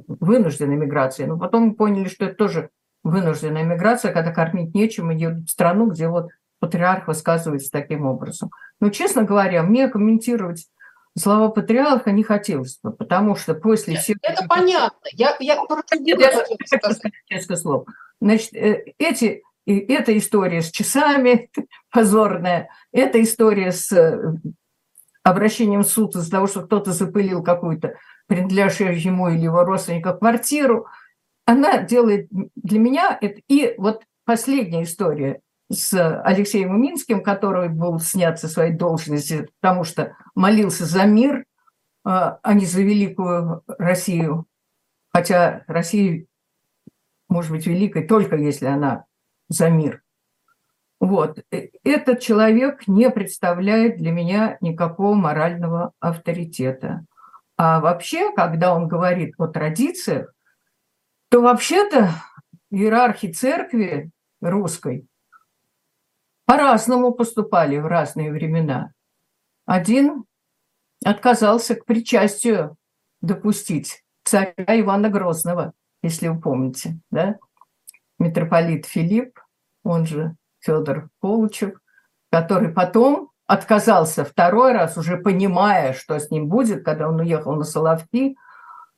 [0.07, 1.25] вынужденной миграции.
[1.25, 2.69] Но потом мы поняли, что это тоже
[3.03, 8.49] вынужденная миграция, когда кормить нечем, идет в страну, где вот патриарх высказывается таким образом.
[8.79, 10.65] Но, честно говоря, мне комментировать
[11.15, 14.17] слова патриарха не хотелось бы, потому что после всех...
[14.23, 15.07] Это понятно.
[15.11, 16.13] Я, я просто не
[17.29, 17.85] несколько слов.
[18.19, 18.85] Значит, э,
[19.65, 21.49] эти, эта история с часами
[21.91, 24.35] позорная, эта история с э,
[25.23, 27.95] обращением в суд из-за того, что кто-то запылил какую-то
[28.27, 30.87] принадлежащую ему или его родственника квартиру,
[31.45, 33.41] она делает для меня это...
[33.47, 40.15] И вот последняя история с Алексеем Уминским, который был снят со своей должности, потому что
[40.35, 41.45] молился за мир,
[42.03, 44.45] а, а не за великую Россию.
[45.11, 46.25] Хотя Россия
[47.29, 49.05] может быть великой только если она
[49.49, 50.03] за мир.
[50.99, 51.39] Вот.
[51.51, 57.05] Э, этот человек не представляет для меня никакого морального авторитета.
[57.57, 60.33] А вообще, когда он говорит о традициях,
[61.29, 62.09] то вообще-то
[62.71, 65.07] иерархи церкви русской
[66.45, 68.91] по-разному поступали в разные времена.
[69.65, 70.25] Один
[71.03, 72.77] отказался к причастию
[73.21, 77.37] допустить царя Ивана Грозного, если вы помните, да?
[78.19, 79.39] Митрополит Филипп,
[79.83, 81.79] он же Федор Колычев,
[82.31, 87.63] который потом отказался второй раз, уже понимая, что с ним будет, когда он уехал на
[87.63, 88.35] Соловки,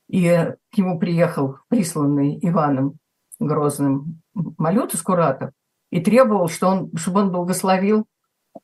[0.08, 2.98] и к нему приехал присланный Иваном
[3.40, 5.52] Грозным Малют из Куратов,
[5.92, 8.06] и требовал, что он, чтобы он благословил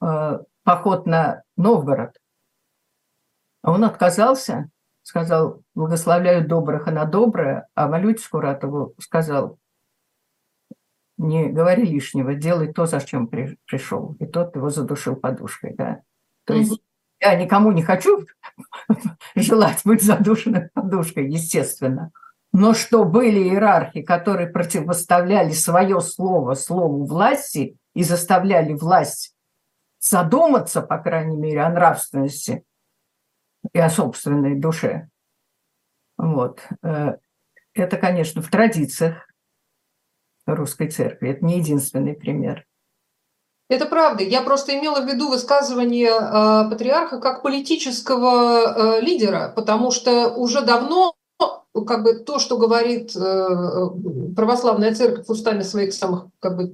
[0.02, 2.18] э, поход на Новгород.
[3.62, 4.70] А он отказался,
[5.04, 9.58] сказал, благословляю добрых, на доброе, а Малюте Скуратову сказал,
[11.18, 14.16] не говори лишнего, делай то, зачем при, пришел.
[14.20, 16.02] И тот его задушил подушкой, да.
[16.46, 16.82] То есть
[17.22, 18.26] я никому не хочу
[19.36, 22.12] желать быть задушенным подушкой, естественно.
[22.52, 29.36] Но что были иерархи, которые противоставляли свое слово слову власти и заставляли власть
[30.00, 32.64] задуматься, по крайней мере, о нравственности
[33.72, 35.10] и о собственной душе.
[36.18, 36.62] Вот.
[36.84, 37.16] Э,
[37.74, 39.28] это, конечно, в традициях
[40.46, 41.30] русской церкви.
[41.30, 42.66] Это не единственный пример.
[43.70, 44.24] Это правда.
[44.24, 50.62] Я просто имела в виду высказывание э, патриарха как политического э, лидера, потому что уже
[50.62, 51.16] давно
[51.88, 53.48] как бы то, что говорит э,
[54.36, 56.74] православная церковь устами своих самых как бы,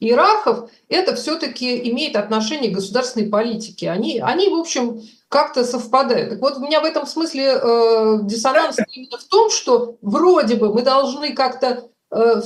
[0.00, 3.90] иерархов, это все-таки имеет отношение к государственной политике.
[3.90, 6.30] Они, они в общем, как-то совпадают.
[6.30, 10.74] Так вот, у меня в этом смысле э, диссонанс именно в том, что вроде бы
[10.74, 12.40] мы должны как-то э,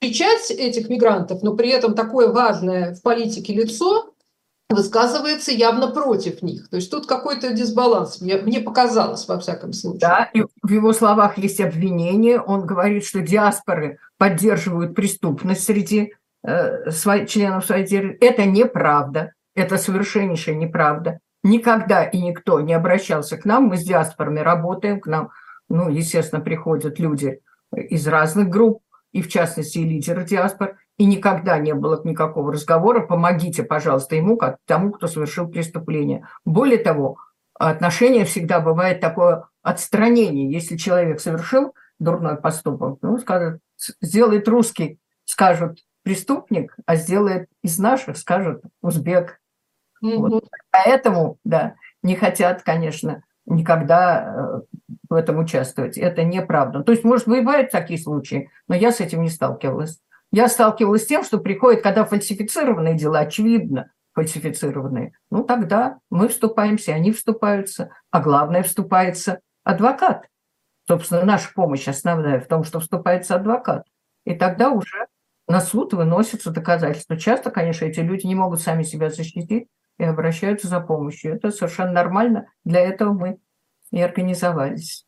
[0.00, 4.14] встречать этих мигрантов, но при этом такое важное в политике лицо
[4.70, 6.68] высказывается явно против них.
[6.68, 10.00] То есть тут какой-то дисбаланс, мне, мне показалось, во всяком случае.
[10.00, 12.40] Да, и в его словах есть обвинение.
[12.40, 16.12] Он говорит, что диаспоры поддерживают преступность среди
[16.44, 18.18] э, свои, членов своей территории.
[18.20, 19.32] Это неправда.
[19.56, 21.18] Это совершеннейшая неправда.
[21.42, 23.64] Никогда и никто не обращался к нам.
[23.64, 25.00] Мы с диаспорами работаем.
[25.00, 25.30] К нам,
[25.68, 27.40] ну, естественно, приходят люди
[27.72, 33.06] из разных групп, и в частности и лидеры диаспор и никогда не было никакого разговора
[33.06, 36.26] «помогите, пожалуйста, ему, как тому, кто совершил преступление».
[36.44, 37.18] Более того,
[37.54, 40.50] отношение всегда бывает такое отстранение.
[40.50, 43.60] Если человек совершил дурной поступок, ну, скажет,
[44.00, 49.40] сделает русский, скажут преступник, а сделает из наших, скажут узбек.
[50.02, 50.16] Mm-hmm.
[50.16, 50.48] Вот.
[50.70, 54.77] Поэтому, да, не хотят, конечно, никогда э,
[55.08, 55.96] в этом участвовать.
[55.98, 56.82] Это неправда.
[56.82, 60.00] То есть, может, бывают такие случаи, но я с этим не сталкивалась.
[60.30, 66.92] Я сталкивалась с тем, что приходит, когда фальсифицированные дела, очевидно, фальсифицированные, ну тогда мы вступаемся,
[66.92, 70.26] они вступаются, а главное вступается адвокат.
[70.88, 73.84] Собственно, наша помощь основная в том, что вступается адвокат.
[74.24, 75.06] И тогда уже
[75.46, 77.16] на суд выносятся доказательства.
[77.16, 79.68] Часто, конечно, эти люди не могут сами себя защитить
[79.98, 81.34] и обращаются за помощью.
[81.34, 82.46] Это совершенно нормально.
[82.64, 83.38] Для этого мы
[83.90, 85.04] и организовались.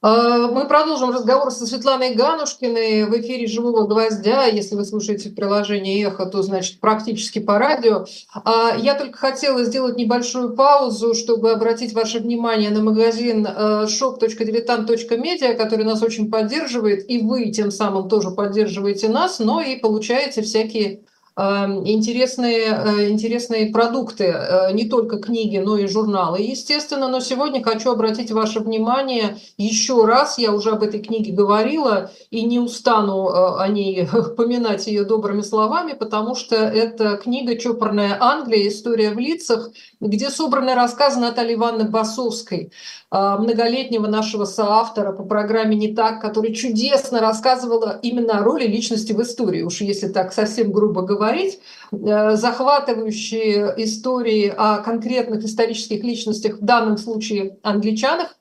[0.00, 4.44] А, мы продолжим разговор со Светланой Ганушкиной в эфире «Живого гвоздя».
[4.44, 8.04] Если вы слушаете в приложении «Эхо», то, значит, практически по радио.
[8.32, 15.54] А, я только хотела сделать небольшую паузу, чтобы обратить ваше внимание на магазин э, shop.diletant.media,
[15.54, 21.00] который нас очень поддерживает, и вы тем самым тоже поддерживаете нас, но и получаете всякие
[21.38, 27.06] интересные, э, интересные продукты, э, не только книги, но и журналы, естественно.
[27.06, 32.42] Но сегодня хочу обратить ваше внимание еще раз, я уже об этой книге говорила, и
[32.42, 38.66] не устану э, о ней поминать ее добрыми словами, потому что это книга «Чопорная Англия.
[38.66, 39.70] История в лицах»,
[40.00, 42.72] где собраны рассказы Натальи Ивановны Басовской,
[43.10, 49.22] многолетнего нашего соавтора по программе «Не так», который чудесно рассказывала именно о роли личности в
[49.22, 51.60] истории, уж если так совсем грубо говоря говорить,
[51.92, 58.36] э, захватывающие истории о конкретных исторических личностях, в данном случае англичанах,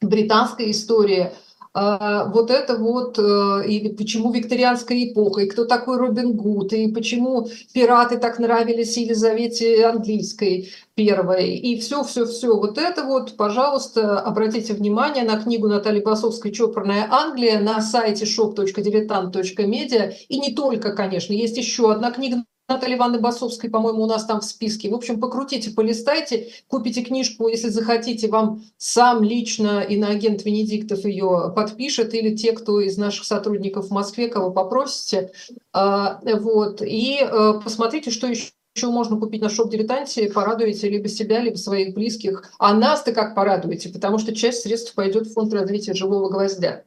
[0.00, 1.32] британская история,
[1.74, 7.46] вот это вот, э, и почему викторианская эпоха, и кто такой Робин Гуд, и почему
[7.72, 12.56] пираты так нравились Елизавете Английской первой, и все-все-все.
[12.56, 20.12] Вот это вот, пожалуйста, обратите внимание на книгу Натальи Басовской «Чопорная Англия» на сайте shop.diletant.media.
[20.28, 24.40] И не только, конечно, есть еще одна книга Натальи Ивановны Басовской, по-моему, у нас там
[24.40, 24.88] в списке.
[24.88, 32.14] В общем, покрутите, полистайте, купите книжку, если захотите, вам сам лично иноагент Венедиктов ее подпишет,
[32.14, 35.32] или те, кто из наших сотрудников в Москве, кого попросите.
[35.72, 36.80] А, вот.
[36.82, 41.92] И э, посмотрите, что еще еще можно купить на шоп-дилетанте, порадуете либо себя, либо своих
[41.92, 42.52] близких.
[42.58, 46.84] А нас-то как порадуете, потому что часть средств пойдет в фонд развития живого гвоздя.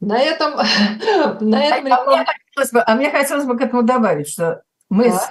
[0.00, 0.52] На этом...
[1.40, 5.10] на этом а, мне хотелось бы, а мне хотелось бы к этому добавить, что мы
[5.10, 5.30] с,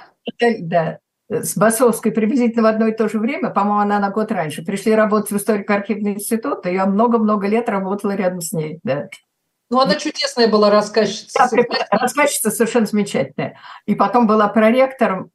[0.59, 4.63] да, с Басовской приблизительно в одно и то же время, по-моему, она на год раньше,
[4.63, 8.79] пришли работать в историко-архивный институт, и я много-много лет работала рядом с ней.
[8.83, 9.07] Да.
[9.69, 11.47] Ну, она чудесная была рассказчица.
[11.49, 13.57] Да, рассказчица совершенно замечательная.
[13.85, 15.31] И потом была проректором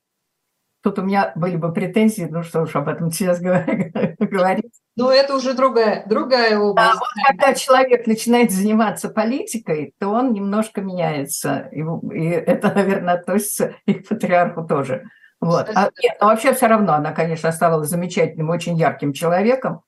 [0.87, 4.73] Тут у меня были бы претензии, ну что уж об этом сейчас говорить.
[4.95, 6.91] Ну, это уже другая, другая область.
[6.91, 11.69] А вот когда человек начинает заниматься политикой, то он немножко меняется.
[11.73, 11.81] И,
[12.15, 15.03] и это, наверное, относится и к патриарху тоже.
[15.41, 15.69] Вот.
[15.75, 19.81] А, нет, но вообще все равно она, конечно, оставалась замечательным, очень ярким человеком.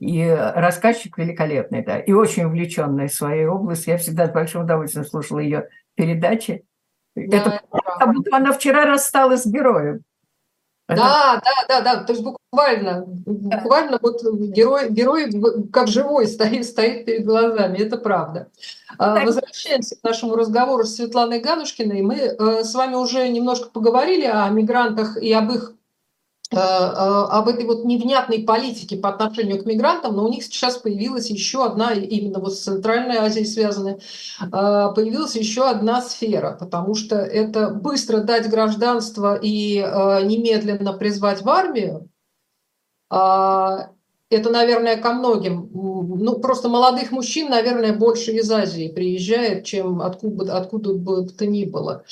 [0.00, 3.90] И рассказчик великолепный, да, и очень увлеченный своей области.
[3.90, 6.64] Я всегда с большим удовольствием слушала ее передачи.
[7.14, 10.00] Да, это, это как будто она вчера рассталась с героем.
[10.88, 12.04] Да, да, да, да.
[12.04, 15.30] То есть буквально, буквально вот герой, герой
[15.72, 17.78] как живой стоит, стоит перед глазами.
[17.78, 18.48] Это правда.
[18.98, 22.02] А, возвращаемся к нашему разговору с Светланой Ганушкиной.
[22.02, 25.72] Мы э, с вами уже немножко поговорили о мигрантах и об их
[26.52, 31.64] об этой вот невнятной политике по отношению к мигрантам, но у них сейчас появилась еще
[31.64, 37.70] одна, именно вот с Центральной Азией связанная, э, появилась еще одна сфера, потому что это
[37.70, 42.08] быстро дать гражданство и немедленно призвать в армию,
[44.28, 50.56] это, наверное, ко многим, ну, просто молодых мужчин, наверное, больше из Азии приезжает, чем откуда,
[50.56, 52.04] откуда бы то ни было.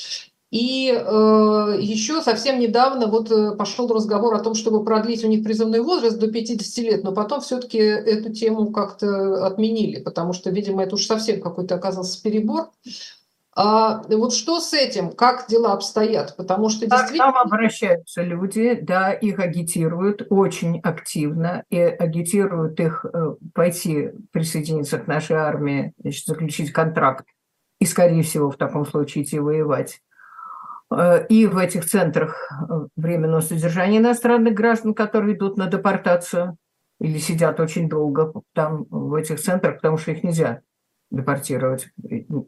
[0.54, 5.42] И э, еще совсем недавно вот э, пошел разговор о том, чтобы продлить у них
[5.42, 10.84] призывной возраст до 50 лет, но потом все-таки эту тему как-то отменили, потому что, видимо,
[10.84, 12.70] это уж совсем какой-то оказался перебор.
[13.56, 16.36] А вот что с этим, как дела обстоят?
[16.36, 17.32] Потому что действительно...
[17.32, 25.08] Там обращаются люди, да, их агитируют очень активно, и агитируют их э, пойти присоединиться к
[25.08, 27.26] нашей армии, значит, заключить контракт
[27.80, 30.00] и, скорее всего, в таком случае идти воевать.
[30.96, 36.56] Э, и в этих центрах э, временного содержания иностранных граждан, которые идут на депортацию
[37.00, 40.60] или сидят очень долго там в этих центрах, потому что их нельзя
[41.10, 41.88] депортировать.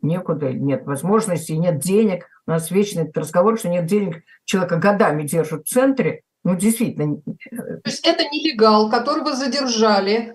[0.03, 2.27] Некуда, нет возможности, нет денег.
[2.47, 4.23] У нас вечный этот разговор, что нет денег.
[4.45, 6.23] Человека годами держат в центре.
[6.45, 7.21] Ну, действительно.
[7.51, 10.35] Э, То есть это нелегал, которого задержали.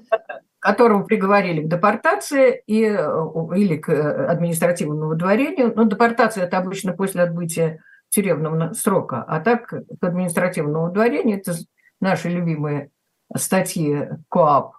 [0.60, 3.90] Которого приговорили к депортации и, или к
[4.30, 5.74] административному выдворению.
[5.76, 7.82] Но депортация– это обычно после отбытия
[8.12, 9.24] тюремного срока.
[9.24, 11.54] А так, к административному удворению, это
[12.00, 12.92] наши любимые
[13.36, 14.76] статьи КОАП,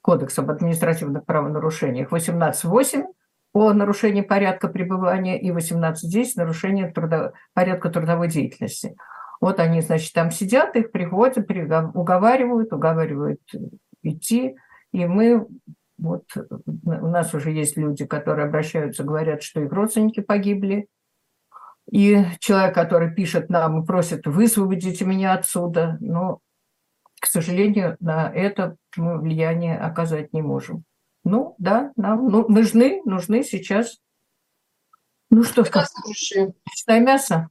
[0.00, 3.04] Кодекс об административных правонарушениях, 18.8
[3.52, 7.34] о нарушении порядка пребывания и 18.10 нарушение трудо...
[7.52, 8.96] порядка трудовой деятельности.
[9.40, 11.48] Вот они, значит, там сидят, их приводят,
[11.94, 13.40] уговаривают, уговаривают
[14.02, 14.56] идти,
[14.92, 15.46] и мы
[15.98, 20.88] вот у нас уже есть люди, которые обращаются, говорят, что их родственники погибли,
[21.90, 26.40] и человек, который пишет нам и просит, высвободите меня отсюда, ну,
[27.20, 30.84] к сожалению, на это мы влияние оказать не можем.
[31.24, 33.98] Ну, да, нам ну, нужны, нужны сейчас,
[35.30, 35.90] ну что сказать,
[36.88, 37.48] мясо.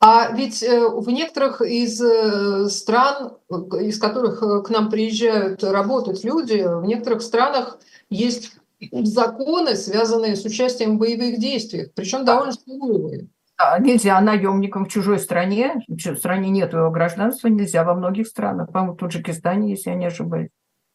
[0.00, 3.36] А ведь э, в некоторых из э, стран,
[3.80, 8.56] из которых э, к нам приезжают работать люди, в некоторых странах есть
[8.92, 13.28] законы, связанные с участием в боевых действиях, причем довольно суровые.
[13.58, 18.70] Да, нельзя наемникам в чужой стране, в стране нет его гражданства, нельзя во многих странах,
[18.70, 20.50] по-моему, в Таджикистане, если я не ошибаюсь.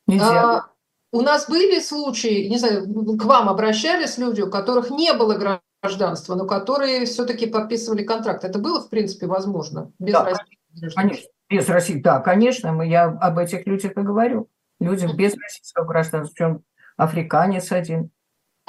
[0.06, 0.58] Нельзя.
[0.58, 0.72] А,
[1.12, 2.86] у нас были случаи, не знаю,
[3.18, 8.44] к вам обращались люди, у которых не было гражданства, но которые все-таки подписывали контракт.
[8.44, 10.60] Это было, в принципе, возможно без да, России?
[10.96, 14.50] Конечно, без России, да, конечно, мы, я об этих людях и говорю.
[14.80, 16.64] Людям без российского гражданства, причем
[17.02, 18.12] африканец один.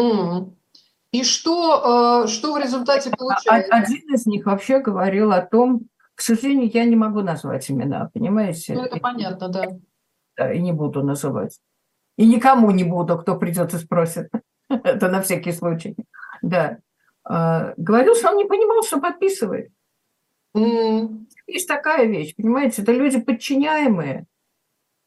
[0.01, 0.53] Mm.
[1.13, 3.75] И что, э, что в результате получается?
[3.75, 5.83] Один из них вообще говорил о том,
[6.15, 8.75] к сожалению, я не могу назвать имена, понимаете?
[8.75, 9.65] Ну, это понятно, да.
[10.37, 11.59] Да, и не буду называть.
[12.17, 14.31] И никому не буду, кто придет и спросит.
[14.69, 15.97] это на всякий случай.
[16.41, 16.79] Да.
[17.25, 19.71] А, говорил, что он не понимал, что подписывает.
[20.57, 21.27] Mm.
[21.47, 22.83] Есть такая вещь, понимаете?
[22.83, 24.27] Это люди подчиняемые.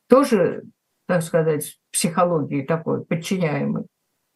[0.08, 0.64] Тоже,
[1.08, 3.86] так сказать, психологии такой, подчиняемый.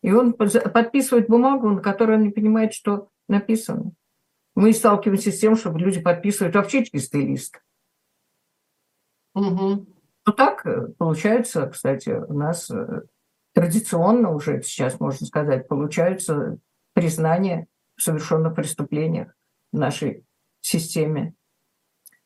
[0.02, 3.92] И он подписывает бумагу, на которой он не понимает, что написано.
[4.56, 7.62] Мы сталкиваемся с тем, что люди подписывают вообще чистый лист.
[9.36, 9.86] Угу.
[10.26, 13.04] Ну так э, получается, кстати, у нас э,
[13.54, 16.58] традиционно уже сейчас, можно сказать, получаются
[16.94, 19.34] признания в совершенных преступлениях
[19.72, 20.26] в нашей
[20.62, 21.36] системе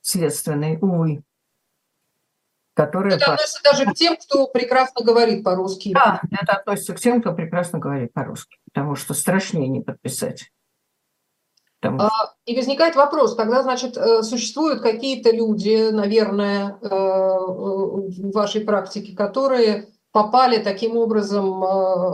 [0.01, 1.23] следственной, увы
[2.73, 3.15] которые...
[3.15, 5.93] Это относится даже к тем, кто прекрасно говорит по-русски.
[5.93, 10.51] Да, это относится к тем, кто прекрасно говорит по-русски, потому что страшнее не подписать.
[11.83, 12.01] Потому...
[12.01, 12.09] А,
[12.45, 19.89] и возникает вопрос, тогда, значит, э, существуют какие-то люди, наверное, э, в вашей практике, которые
[20.13, 21.67] попали таким образом э,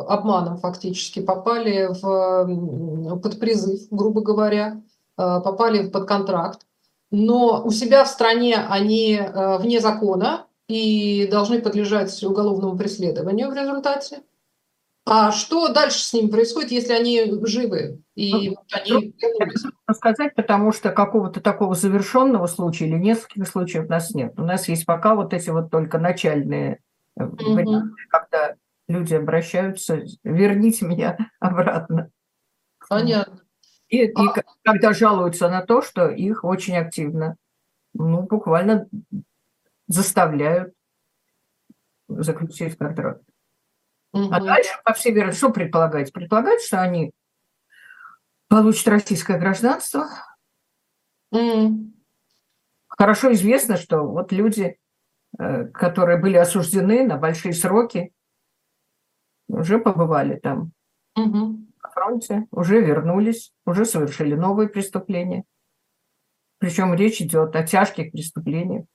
[0.07, 4.81] обманом фактически, попали в, под призыв, грубо говоря,
[5.15, 6.61] попали под контракт,
[7.11, 9.21] но у себя в стране они
[9.59, 14.21] вне закона, и должны подлежать уголовному преследованию в результате.
[15.05, 17.99] А что дальше с ними происходит, если они живы?
[18.13, 19.13] И ну, они
[19.91, 24.33] сказать, потому что какого-то такого завершенного случая или нескольких случаев у нас нет.
[24.37, 26.79] У нас есть пока вот эти вот только начальные
[27.15, 27.53] угу.
[27.53, 28.53] варианты, когда
[28.87, 32.11] люди обращаются, верните меня обратно.
[32.87, 33.41] Понятно.
[33.87, 34.43] И, и а...
[34.63, 37.35] когда жалуются на то, что их очень активно,
[37.95, 38.87] ну, буквально
[39.89, 40.73] заставляют
[42.07, 43.23] заключить контракт.
[44.13, 44.29] Угу.
[44.31, 46.13] А дальше, по всей вероятности, что предполагается?
[46.13, 47.11] Предполагается, что они
[48.47, 50.07] получат российское гражданство.
[51.33, 51.91] Mm.
[52.87, 54.79] Хорошо известно, что вот люди,
[55.37, 58.11] э, которые были осуждены на большие сроки,
[59.47, 60.71] уже побывали там
[61.15, 61.59] угу.
[61.83, 65.43] на фронте, уже вернулись, уже совершили новые преступления.
[66.59, 68.85] Причем речь идет о тяжких преступлениях.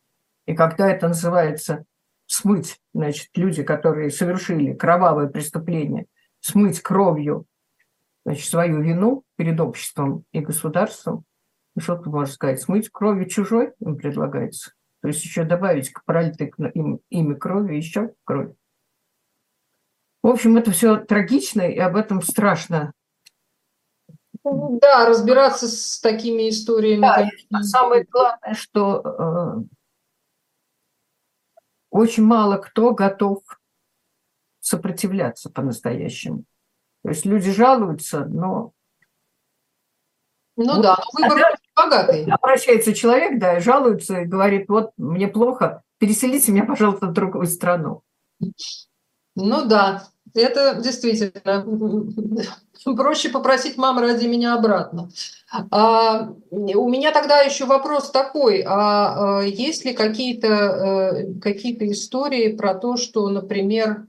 [0.47, 1.85] И когда это называется
[2.27, 6.07] смыть, значит, люди, которые совершили кровавое преступление,
[6.41, 7.47] смыть кровью
[8.25, 11.25] значит, свою вину перед обществом и государством,
[11.75, 14.73] ну, что ты можешь сказать, смыть кровью чужой им предлагается.
[15.03, 18.53] То есть еще добавить к пролитой им, ими крови еще кровь.
[20.23, 22.93] В общем, это все трагично, и об этом страшно.
[24.43, 27.03] Да, разбираться с такими историями.
[27.51, 29.75] Да, самое главное, что э,
[31.95, 33.45] очень мало кто готов
[34.59, 36.43] сопротивляться по-настоящему.
[37.05, 38.73] То есть люди жалуются, но...
[40.57, 42.25] Ну вот, да, но выбор богатый.
[42.25, 47.47] Обращается человек, да, и жалуется, и говорит, вот мне плохо, переселите меня, пожалуйста, в другую
[47.47, 48.03] страну.
[49.37, 51.65] Ну да, это действительно
[52.97, 55.11] проще попросить маму ради меня обратно.
[55.71, 62.57] А, у меня тогда еще вопрос такой: а, а есть ли какие-то э, какие истории
[62.57, 64.09] про то, что, например,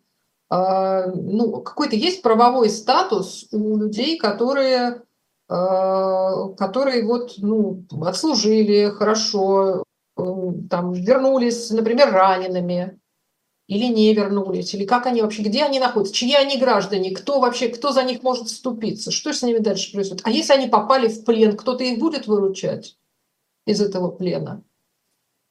[0.50, 5.04] а, ну какой-то есть правовой статус у людей, которые
[5.48, 9.84] а, которые вот ну отслужили хорошо,
[10.18, 10.24] э,
[10.70, 13.00] там вернулись, например, ранеными,
[13.68, 17.70] или не вернулись, или как они вообще, где они находятся, чьи они граждане, кто вообще,
[17.70, 20.26] кто за них может вступиться, что с ними дальше происходит.
[20.26, 22.98] А если они попали в плен, кто-то их будет выручать
[23.66, 24.64] из этого плена?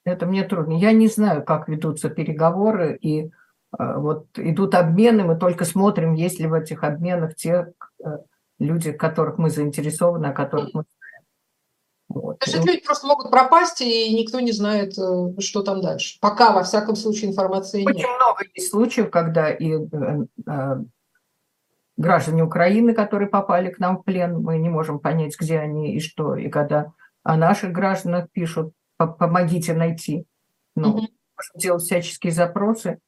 [0.04, 0.74] Это мне трудно.
[0.74, 3.28] Я не знаю, как ведутся переговоры, и э,
[3.78, 7.72] вот идут обмены, мы только смотрим, есть ли в этих обменах те
[8.04, 8.18] э,
[8.58, 10.84] люди, которых мы заинтересованы, о которых мы
[12.14, 12.36] Вот.
[12.44, 16.18] Значит, люди просто могут пропасть, и никто не знает, э, что там дальше.
[16.20, 18.06] Пока, во всяком случае, информации Очень нет.
[18.06, 20.76] Очень много есть случаев, когда и э, э,
[21.96, 26.00] граждане Украины, которые попали к нам в плен, мы не можем понять, где они и
[26.00, 26.92] что, и когда
[27.24, 30.24] о наших гражданах пишут, помогите найти.
[30.76, 30.98] Ну, угу.
[31.00, 33.00] можем делать всяческие запросы.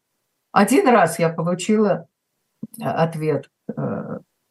[0.50, 2.08] Один раз я получила
[2.80, 3.50] ответ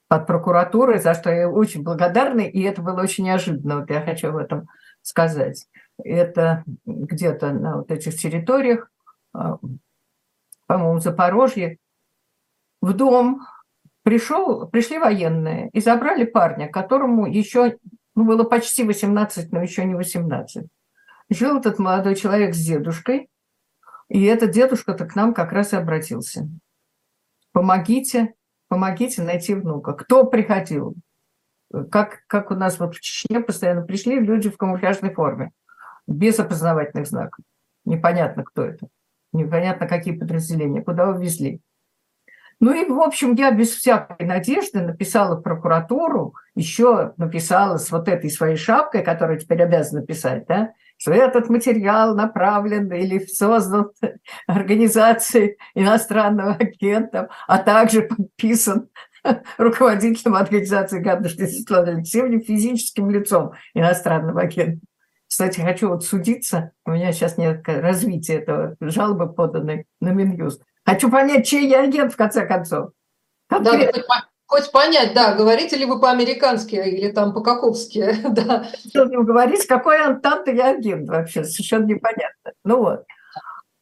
[0.08, 4.30] от прокуратуры, за что я очень благодарна, и это было очень неожиданно, вот я хочу
[4.30, 4.68] об этом
[5.02, 5.68] сказать.
[6.04, 8.92] Это где-то на вот этих территориях,
[9.34, 9.58] а,
[10.68, 11.78] по-моему, Запорожье,
[12.82, 13.42] в дом
[14.04, 17.78] пришел, пришли военные и забрали парня, которому еще
[18.14, 20.68] ну, было почти 18, но еще не 18.
[21.30, 23.30] Жил этот молодой человек с дедушкой,
[24.08, 26.48] и этот дедушка-то к нам как раз и обратился.
[27.52, 28.36] Помогите,
[28.76, 29.94] помогите найти внука.
[29.94, 30.96] Кто приходил?
[31.90, 35.52] Как, как у нас вот в Чечне постоянно пришли люди в камуфляжной форме,
[36.08, 37.46] без опознавательных знаков.
[37.86, 38.88] Непонятно, кто это.
[39.32, 41.62] Непонятно, какие подразделения, куда увезли.
[42.60, 48.10] Ну и, в общем, я без всякой надежды написала в прокуратуру, еще написала с вот
[48.10, 50.74] этой своей шапкой, которую теперь обязана писать, да,
[51.06, 53.92] что этот материал направлен или создан
[54.48, 58.90] организацией иностранного агента, а также подписан
[59.60, 64.84] руководителем организации Гадушки Светланы Алексеевны физическим лицом иностранного агента.
[65.28, 70.64] Кстати, хочу вот судиться, у меня сейчас нет развития этого жалобы поданной на Минюст.
[70.84, 72.94] Хочу понять, чей я агент, в конце концов.
[73.48, 74.02] Конкретно.
[74.08, 78.68] Да, Хоть понять, да, говорите ли вы по-американски или там по-каковски, да.
[78.88, 82.52] Что не говорить, какой антант я агент вообще, совершенно непонятно.
[82.64, 83.06] Ну вот.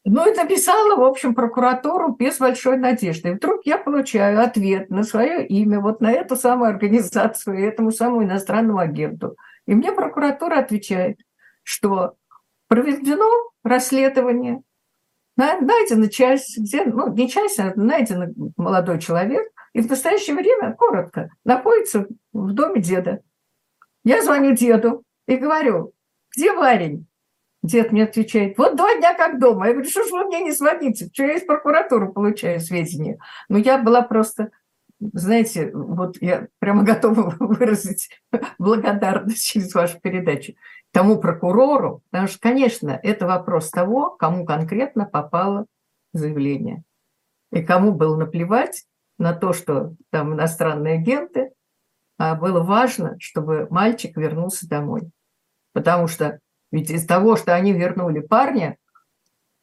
[0.05, 3.29] Ну и написала, в общем, прокуратуру без большой надежды.
[3.29, 8.23] И вдруг я получаю ответ на свое имя, вот на эту самую организацию, этому самому
[8.23, 9.37] иностранному агенту.
[9.65, 11.19] И мне прокуратура отвечает,
[11.63, 12.15] что
[12.67, 13.29] проведено
[13.63, 14.61] расследование,
[15.37, 21.29] найдена часть, где, ну, не часть, а найден молодой человек, и в настоящее время, коротко,
[21.43, 23.21] находится в доме деда.
[24.03, 25.93] Я звоню деду и говорю,
[26.35, 27.07] где парень?
[27.63, 29.67] Дед мне отвечает, вот два дня как дома.
[29.67, 31.09] Я говорю, что ж вы мне не звоните?
[31.13, 33.19] Что я из прокуратуры получаю сведения?
[33.47, 34.51] Ну, я была просто,
[34.99, 38.09] знаете, вот я прямо готова выразить
[38.59, 40.55] благодарность через вашу передачу
[40.91, 45.65] тому прокурору, потому что, конечно, это вопрос того, кому конкретно попало
[46.11, 46.83] заявление.
[47.51, 48.85] И кому было наплевать,
[49.17, 51.51] на то, что там иностранные агенты,
[52.17, 55.09] а было важно, чтобы мальчик вернулся домой.
[55.73, 56.39] Потому что
[56.71, 58.77] ведь из того, что они вернули парня,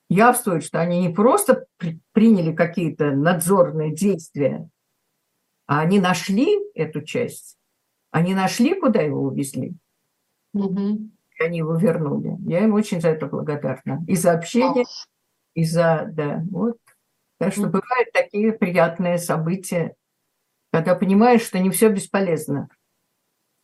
[0.08, 1.66] явствует, что они не просто
[2.12, 4.68] приняли какие-то надзорные действия,
[5.66, 7.56] а они нашли эту часть.
[8.10, 9.74] Они нашли, куда его увезли.
[10.52, 11.10] Угу.
[11.38, 12.36] И они его вернули.
[12.48, 14.04] Я им очень за это благодарна.
[14.06, 14.84] И за общение,
[15.54, 16.78] и за, да, вот.
[17.40, 19.94] Так что бывают такие приятные события,
[20.70, 22.68] когда понимаешь, что не все бесполезно.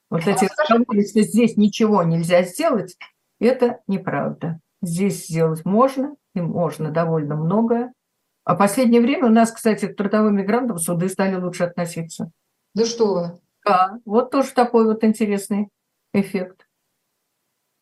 [0.08, 2.96] Вот эти разговоры, что здесь ничего нельзя сделать,
[3.38, 4.60] это неправда.
[4.80, 7.92] Здесь сделать можно, и можно довольно многое.
[8.44, 12.30] А в последнее время у нас, кстати, к трудовым мигрантам суды стали лучше относиться.
[12.74, 13.40] Да что вы?
[13.62, 15.68] Да, вот тоже такой вот интересный
[16.14, 16.66] эффект.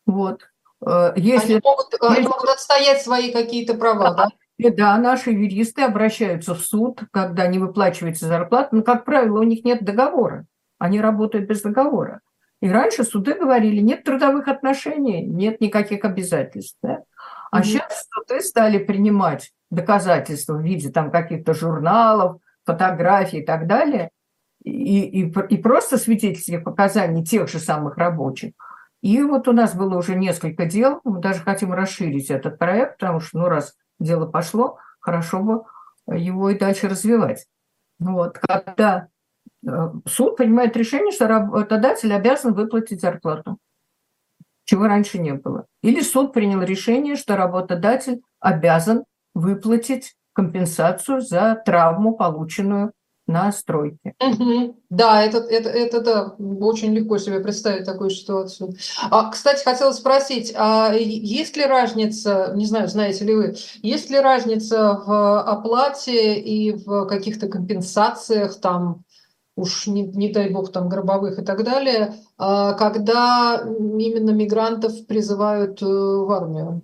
[0.05, 0.49] Вот.
[0.85, 2.17] Э, если, они, могут, если...
[2.17, 4.27] они могут отстоять свои какие-то права, да?
[4.57, 9.43] И да, наши юристы обращаются в суд, когда не выплачивается зарплата, но, как правило, у
[9.43, 10.45] них нет договора.
[10.79, 12.21] Они работают без договора.
[12.61, 16.77] И раньше суды говорили, нет трудовых отношений, нет никаких обязательств.
[16.81, 17.03] Да?
[17.51, 17.63] А mm-hmm.
[17.63, 24.09] сейчас суды стали принимать доказательства в виде там каких-то журналов, фотографий и так далее,
[24.63, 28.53] и, и, и просто свидетельских показаний тех же самых рабочих.
[29.01, 33.19] И вот у нас было уже несколько дел, мы даже хотим расширить этот проект, потому
[33.19, 35.63] что, ну, раз дело пошло, хорошо бы
[36.07, 37.45] его и дальше развивать.
[37.99, 39.07] Вот, когда
[39.65, 43.57] э, суд принимает решение, что работодатель обязан выплатить зарплату,
[44.65, 45.65] чего раньше не было.
[45.81, 52.91] Или суд принял решение, что работодатель обязан выплатить компенсацию за травму, полученную
[53.27, 54.13] на стройке.
[54.19, 54.75] Угу.
[54.89, 58.75] Да, это, это, это да, очень легко себе представить такую ситуацию.
[59.09, 64.19] А, кстати, хотела спросить, а есть ли разница, не знаю, знаете ли вы, есть ли
[64.19, 69.03] разница в оплате и в каких-то компенсациях там,
[69.55, 75.81] уж не, не дай бог, там гробовых и так далее, а, когда именно мигрантов призывают
[75.81, 76.83] э, в армию?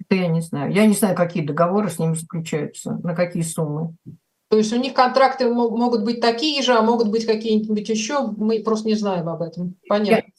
[0.00, 0.72] Это я не знаю.
[0.72, 3.94] Я не знаю, какие договоры с ними заключаются, на какие суммы.
[4.50, 8.60] То есть у них контракты могут быть такие же, а могут быть какие-нибудь еще, мы
[8.64, 9.76] просто не знаем об этом.
[9.88, 10.32] Понятно.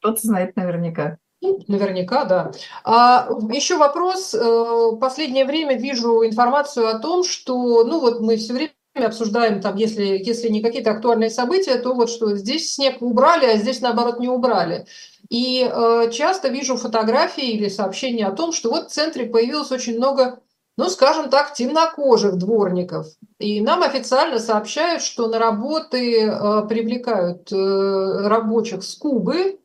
[0.00, 1.18] Кто-то знает наверняка.
[1.42, 2.50] Ну, наверняка, да.
[2.82, 4.34] А еще вопрос.
[4.34, 9.76] Э, последнее время вижу информацию о том, что, ну вот мы все время обсуждаем, там,
[9.76, 14.18] если, если не какие-то актуальные события, то вот что здесь снег убрали, а здесь, наоборот,
[14.18, 14.86] не убрали.
[15.28, 19.98] И э, часто вижу фотографии или сообщения о том, что вот в центре появилось очень
[19.98, 20.40] много,
[20.78, 23.08] ну, скажем так, темнокожих дворников.
[23.40, 29.58] И нам официально сообщают, что на работы э, привлекают э, рабочих с Кубы,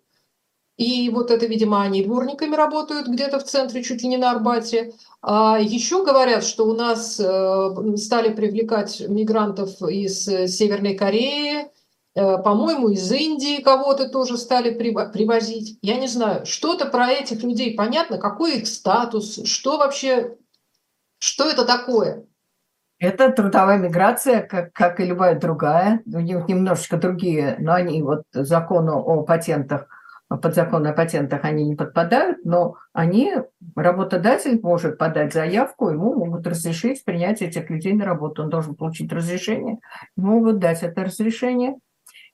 [0.76, 4.93] и вот это, видимо, они дворниками работают где-то в центре, чуть ли не на Арбате.
[5.22, 11.68] А еще говорят, что у нас э, стали привлекать мигрантов из Северной Кореи,
[12.16, 15.80] по-моему, из Индии кого-то тоже стали привозить.
[15.82, 20.38] Я не знаю, что-то про этих людей понятно, какой их статус, что вообще,
[21.24, 22.26] что это такое?
[23.00, 26.02] Это трудовая миграция, как, как и любая другая.
[26.06, 29.88] У них немножечко другие, но они вот закону о патентах–
[30.38, 33.34] под закон о патентах они не подпадают, но они,
[33.76, 38.44] работодатель может подать заявку, ему могут разрешить принять этих людей на работу.
[38.44, 39.80] Он должен получить разрешение,
[40.16, 41.76] могут дать это разрешение.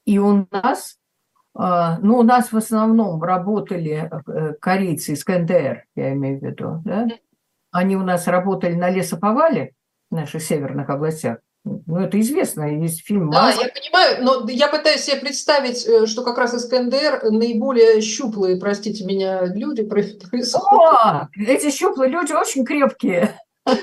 [0.05, 0.97] И у нас,
[1.55, 6.81] а, ну, у нас в основном работали э, корейцы из КНДР, я имею в виду,
[6.85, 7.07] да?
[7.71, 9.73] Они у нас работали на лесоповале
[10.09, 15.01] в наших северных областях, ну, это известно, есть фильм Да, я понимаю, но я пытаюсь
[15.01, 20.55] себе представить, э, что как раз из КНДР наиболее щуплые, простите меня, люди происходят.
[20.55, 23.37] О, эти щуплые люди очень крепкие.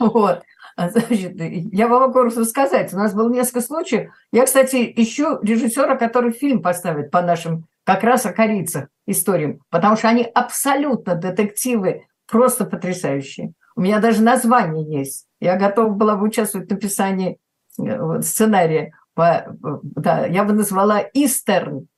[0.00, 0.42] Вот.
[0.76, 2.92] А, значит, я вам могу рассказать.
[2.92, 4.10] У нас было несколько случаев.
[4.32, 9.96] Я, кстати, ищу режиссера, который фильм поставит по нашим как раз о корейцах историям, потому
[9.96, 13.52] что они абсолютно детективы, просто потрясающие.
[13.76, 15.26] У меня даже название есть.
[15.40, 17.38] Я готова была бы участвовать в написании
[17.78, 18.92] э, сценария.
[19.14, 19.46] По,
[19.82, 21.88] да, я бы назвала «Истерн»,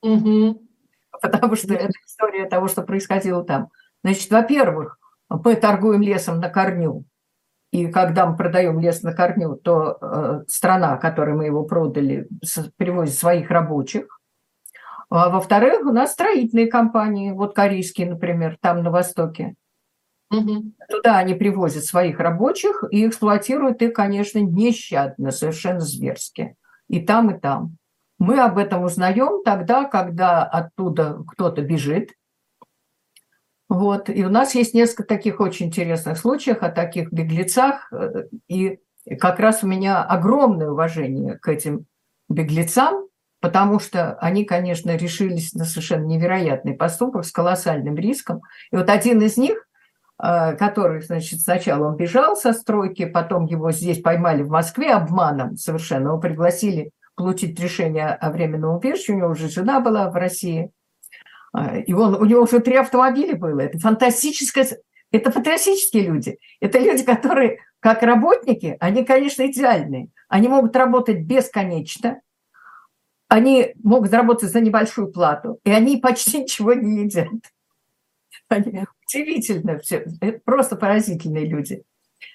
[0.00, 0.62] угу.
[1.20, 3.68] потому что это история того, что происходило там.
[4.02, 4.98] Значит, во-первых,
[5.28, 7.04] мы торгуем лесом на корню,
[7.74, 12.28] и когда мы продаем лес на корню, то э, страна, которой мы его продали,
[12.76, 14.20] привозит своих рабочих.
[15.10, 19.56] А во-вторых, у нас строительные компании, вот корейские, например, там на Востоке.
[20.30, 20.72] Угу.
[20.88, 26.56] Туда они привозят своих рабочих и эксплуатируют их, конечно, нещадно, совершенно зверски.
[26.88, 27.76] И там, и там.
[28.18, 32.12] Мы об этом узнаем тогда, когда оттуда кто-то бежит.
[33.68, 34.08] Вот.
[34.08, 37.92] И у нас есть несколько таких очень интересных случаев о таких беглецах.
[38.48, 38.78] И
[39.18, 41.86] как раз у меня огромное уважение к этим
[42.28, 43.08] беглецам,
[43.40, 48.42] потому что они, конечно, решились на совершенно невероятный поступок с колоссальным риском.
[48.70, 49.63] И вот один из них–
[50.16, 56.08] который, значит, сначала он бежал со стройки, потом его здесь поймали в Москве обманом совершенно,
[56.08, 60.70] его пригласили получить решение о временном убежище, у него уже жена была в России,
[61.56, 63.60] э, и он, у него уже три автомобиля было.
[63.60, 64.66] Это фантастическое,
[65.10, 66.38] это фантастические люди.
[66.60, 70.08] Это люди, которые, как работники, они, конечно, идеальные.
[70.28, 72.20] Они могут работать бесконечно,
[73.28, 77.28] они могут работать за небольшую плату, и они почти ничего не едят.
[78.48, 81.84] Они удивительно все, это просто поразительные люди.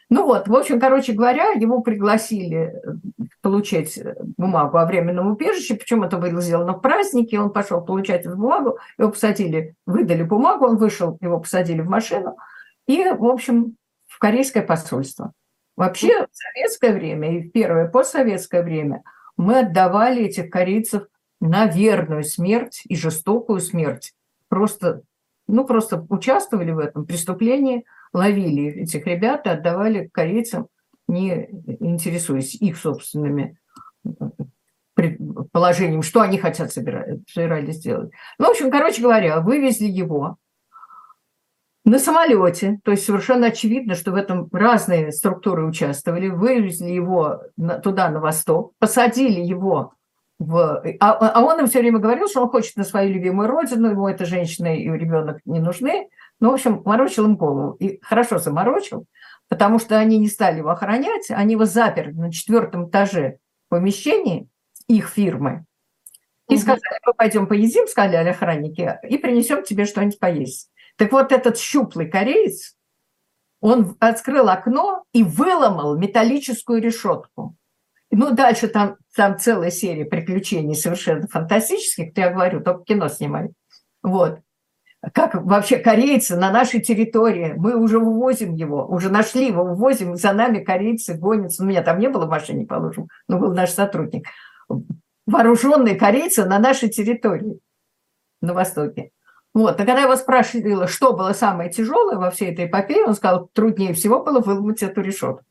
[0.09, 5.75] Ну вот, в общем, короче говоря, его пригласили э, получать э, бумагу о временном убежище,
[5.75, 10.65] причем это было сделано в празднике, он пошел получать эту бумагу, его посадили, выдали бумагу,
[10.65, 12.37] он вышел, его посадили в машину,
[12.87, 13.75] и, в общем,
[14.07, 15.33] в корейское посольство.
[15.75, 19.03] Вообще в советское время и в первое постсоветское время
[19.37, 21.03] мы отдавали этих корейцев
[21.39, 24.13] на верную смерть и жестокую смерть.
[24.49, 25.03] Просто
[25.49, 30.67] ну, просто участвовали в этом преступлении, ловили этих ребят и отдавали корейцам,
[31.07, 33.57] не интересуясь их собственными
[34.93, 38.11] предположением, что они хотят собирать, собирались сделать.
[38.37, 40.37] Ну, в общем, короче говоря, вывезли его
[41.85, 47.41] на самолете, то есть совершенно очевидно, что в этом разные структуры участвовали, вывезли его
[47.81, 49.93] туда, на восток, посадили его
[50.39, 50.81] в...
[50.99, 54.07] А, а он им все время говорил, что он хочет на свою любимую родину, ему
[54.07, 56.09] эта женщина и ребенок не нужны.
[56.39, 57.73] Ну, в общем, морочил им голову.
[57.73, 59.05] И хорошо заморочил,
[59.49, 64.47] потому что они не стали его охранять, они его заперли на четвертом этаже помещении
[64.87, 65.65] их фирмы.
[66.47, 66.61] И угу.
[66.61, 70.71] сказали, мы пойдем поедим, сказали охранники, и принесем тебе что-нибудь поесть.
[70.95, 72.75] Так вот этот щуплый кореец,
[73.61, 77.55] он открыл окно и выломал металлическую решетку.
[78.11, 83.51] Ну, дальше там, там целая серия приключений совершенно фантастических, я говорю, только кино снимали.
[84.01, 84.39] Вот.
[85.13, 90.33] Как вообще корейцы на нашей территории, мы уже вывозим его, уже нашли его, вывозим, за
[90.33, 91.63] нами корейцы гонятся.
[91.63, 94.27] Ну, меня там не было в машине, положим, но был наш сотрудник.
[95.25, 97.59] Вооруженные корейцы на нашей территории
[98.41, 99.11] на Востоке.
[99.53, 103.15] Вот, а когда я его спрашивала, что было самое тяжелое во всей этой эпопее, он
[103.15, 105.43] сказал, труднее всего было выломать эту решетку.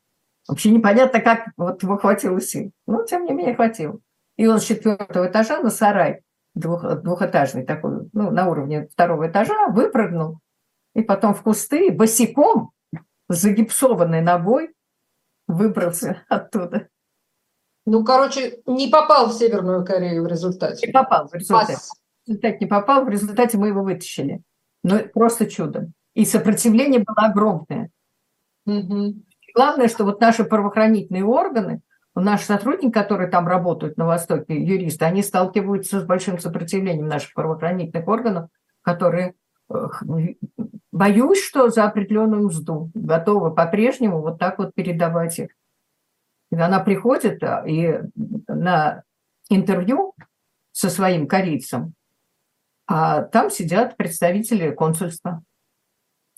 [0.49, 2.71] Вообще непонятно, как вот его хватило сил.
[2.87, 3.99] Но, тем не менее, хватило.
[4.35, 6.23] И он с четвертого этажа на сарай,
[6.55, 10.39] двух, двухэтажный такой, ну, на уровне второго этажа, выпрыгнул.
[10.95, 12.71] И потом в кусты босиком,
[13.27, 14.73] загипсованной ногой,
[15.47, 16.87] выбрался оттуда.
[17.85, 20.87] Ну, короче, не попал в Северную Корею в результате.
[20.87, 21.73] Не попал в результате.
[21.73, 21.91] Пас.
[22.25, 24.41] В результате не попал, в результате мы его вытащили.
[24.83, 25.91] Ну, просто чудо.
[26.15, 27.91] И сопротивление было огромное.
[28.65, 29.13] Угу.
[29.59, 31.81] Главное, что вот наши правоохранительные органы,
[32.15, 38.07] наши сотрудники, которые там работают на Востоке, юристы, они сталкиваются с большим сопротивлением наших правоохранительных
[38.07, 38.49] органов,
[38.81, 39.35] которые
[40.93, 45.49] боюсь, что за определенную мзду готовы по-прежнему вот так вот передавать их.
[46.51, 47.99] И она приходит а, и
[48.47, 49.03] на
[49.49, 50.15] интервью
[50.71, 51.95] со своим корейцем,
[52.87, 55.43] а там сидят представители консульства.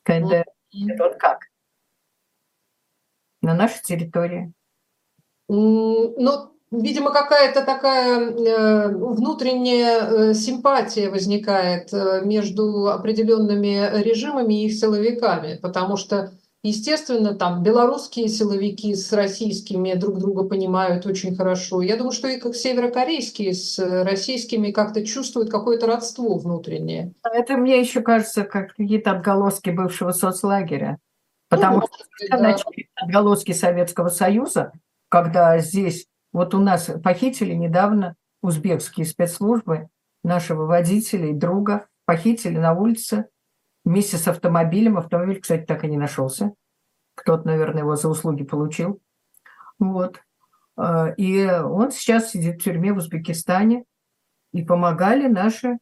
[0.05, 0.43] КНДР.
[0.73, 1.50] Это вот как?
[3.41, 4.53] На нашей территории.
[5.47, 14.73] Ну, видимо, какая-то такая э, внутренняя э, симпатия возникает э, между определенными режимами и их
[14.73, 16.31] силовиками, потому что
[16.63, 21.81] Естественно, там белорусские силовики с российскими друг друга понимают очень хорошо.
[21.81, 27.13] Я думаю, что и как северокорейские с российскими как-то чувствуют какое-то родство внутреннее.
[27.23, 30.99] Это мне еще кажется, как какие-то отголоски бывшего соцлагеря.
[31.51, 32.37] Потому ну, что да.
[32.37, 34.71] начали отголоски Советского Союза,
[35.09, 39.89] когда здесь, вот у нас похитили недавно узбекские спецслужбы
[40.23, 43.27] нашего водителя и друга, похитили на улице
[43.83, 44.97] вместе с автомобилем.
[44.97, 46.53] Автомобиль, кстати, так и не нашелся.
[47.15, 49.01] Кто-то, наверное, его за услуги получил.
[49.77, 50.23] Вот.
[50.77, 53.83] А, и он сейчас сидит в тюрьме в Узбекистане.
[54.53, 55.79] И помогали наши,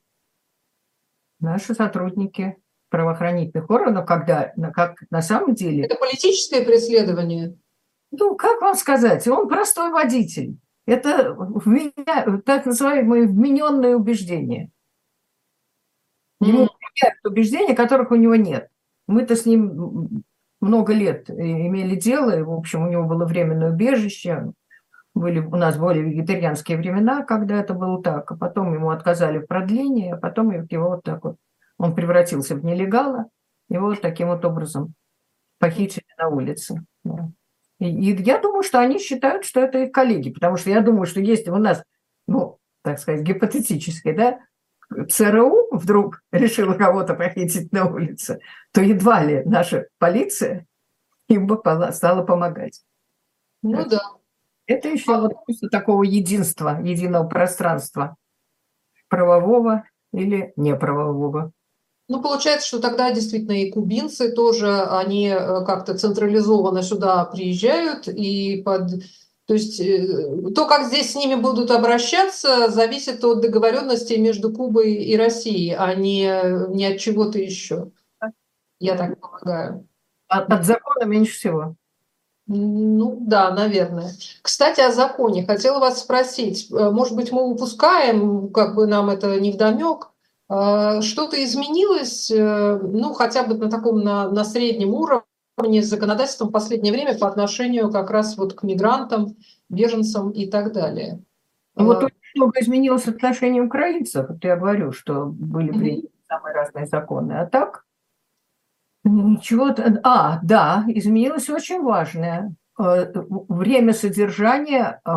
[1.39, 2.57] наши сотрудники
[2.89, 5.85] правоохранительных органов, когда как на самом деле...
[5.85, 7.55] Это политическое преследование?
[8.11, 9.27] Ну, как вам сказать?
[9.27, 10.57] Он простой водитель.
[10.85, 11.35] Это
[12.45, 14.71] так называемые вмененные убеждения.
[16.41, 16.69] Ему mm.
[17.25, 18.69] убеждения, которых у него нет.
[19.07, 20.23] Мы-то с ним
[20.61, 24.51] много лет имели дело, и, в общем, у него было временное убежище,
[25.13, 29.47] были у нас более вегетарианские времена, когда это было так, а потом ему отказали в
[29.47, 31.35] продлении, а потом его вот так вот,
[31.80, 33.25] он превратился в нелегала,
[33.69, 34.93] его таким вот образом
[35.57, 36.86] похитили на улице.
[37.80, 41.05] И, и я думаю, что они считают, что это их коллеги, потому что я думаю,
[41.05, 41.84] что если у нас,
[42.27, 44.39] ну, так сказать, гипотетически, да,
[45.09, 48.39] ЦРУ вдруг решила кого-то похитить на улице,
[48.73, 50.65] то едва ли наша полиция
[51.27, 51.61] им бы
[51.91, 52.84] стала помогать.
[53.61, 54.01] Ну да.
[54.65, 55.34] Это еще вот
[55.71, 58.17] такого единства, единого пространства
[59.07, 61.51] правового или неправового.
[62.10, 68.64] Ну, получается, что тогда действительно и кубинцы тоже, они э, как-то централизованно сюда приезжают и
[68.66, 69.03] под
[69.45, 74.93] то есть э, то, как здесь с ними будут обращаться, зависит от договоренности между Кубой
[74.93, 76.32] и Россией, а не,
[76.76, 77.91] не от чего-то еще.
[78.80, 79.88] Я так полагаю.
[80.28, 81.76] От, от закона меньше всего.
[82.47, 84.12] Ну да, наверное.
[84.41, 85.45] Кстати, о законе.
[85.45, 86.72] Хотела вас спросить.
[86.72, 90.10] Э, может быть, мы упускаем, как бы нам это не вдомек,
[90.50, 96.91] что-то изменилось, ну, хотя бы на таком, на, на среднем уровне, с законодательством в последнее
[96.91, 99.36] время по отношению как раз вот к мигрантам,
[99.70, 101.22] беженцам и так далее.
[101.76, 104.30] Ну, вот а, очень много изменилось отношение украинцев.
[104.30, 106.28] Вот я говорю, что были приняты mm-hmm.
[106.28, 107.34] самые разные законы.
[107.34, 107.86] А так
[109.04, 109.70] ничего...
[110.04, 112.54] А, да, изменилось очень важное.
[112.78, 113.12] Э,
[113.47, 115.12] время содержания э,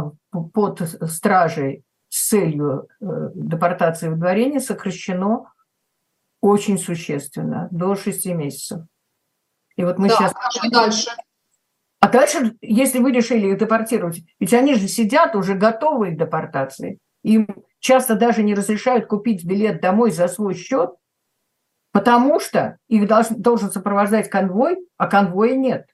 [0.53, 5.51] под стражей с целью э, депортации в дворение сокращено
[6.43, 8.83] очень существенно, до 6 месяцев.
[9.77, 10.35] И вот мы да, сейчас...
[10.35, 11.11] А дальше?
[12.01, 16.99] А дальше, если вы решили их депортировать, ведь они же сидят уже готовые к депортации.
[17.23, 17.49] Им
[17.79, 20.91] часто даже не разрешают купить билет домой за свой счет,
[21.93, 25.87] потому что их должен, должен сопровождать конвой, а конвоя нет.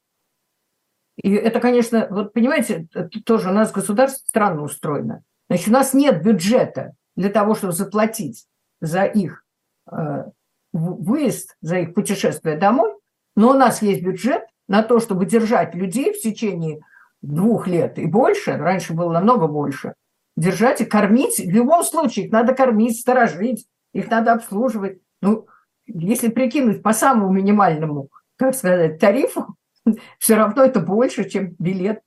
[1.14, 2.88] И это, конечно, вот понимаете,
[3.24, 5.22] тоже у нас государство странно устроено.
[5.49, 8.46] Значит, у нас нет бюджета для того, чтобы заплатить
[8.80, 9.44] за их
[9.90, 10.24] э,
[10.72, 12.92] выезд, за их путешествие домой,
[13.34, 16.80] но у нас есть бюджет на то, чтобы держать людей в течение
[17.22, 19.94] двух лет и больше, раньше было намного больше,
[20.36, 21.38] держать и кормить.
[21.38, 25.01] В любом случае их надо кормить, сторожить, их надо обслуживать.
[25.20, 25.49] Ну,
[25.86, 29.57] если прикинуть по самому минимальному, как сказать, тарифу,
[30.18, 32.01] все равно это больше, чем билет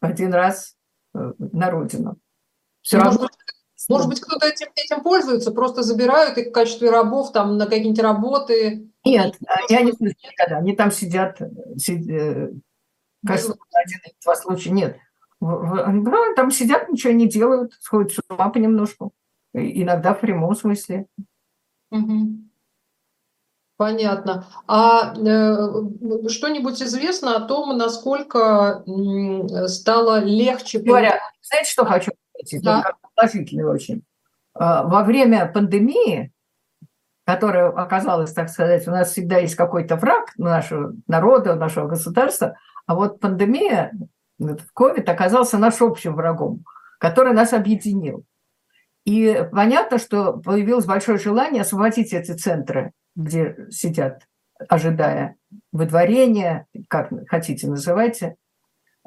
[0.00, 0.76] один раз
[1.14, 2.18] э, на родину.
[2.82, 3.28] Все равно
[3.88, 8.02] Может быть, кто-то этим, этим пользуется, просто забирают их в качестве рабов там на какие-нибудь
[8.02, 8.90] работы.
[9.04, 9.36] Нет,
[9.68, 10.58] я не слышу никогда.
[10.58, 11.40] Они там сидят,
[11.76, 12.52] сидят
[13.26, 14.70] кажется, один или два случая.
[14.70, 14.96] Нет.
[15.40, 19.12] Там сидят, ничего не делают, сходят с ума понемножку.
[19.52, 21.06] Иногда в прямом смысле.
[21.90, 22.50] Угу.
[23.76, 24.46] Понятно.
[24.66, 30.80] А э, что-нибудь известно о том, насколько э, стало легче?
[30.80, 32.12] Говоря, знаете, что хочу
[32.62, 32.92] Да.
[33.14, 34.02] Положительно очень.
[34.54, 36.32] А, во время пандемии,
[37.24, 42.94] которая оказалась, так сказать, у нас всегда есть какой-то враг нашего народа, нашего государства, а
[42.94, 43.92] вот пандемия,
[44.40, 46.64] COVID оказался наш общим врагом,
[46.98, 48.24] который нас объединил.
[49.04, 54.26] И понятно, что появилось большое желание освободить эти центры где сидят,
[54.68, 55.36] ожидая
[55.72, 58.36] выдворения, как хотите называйте.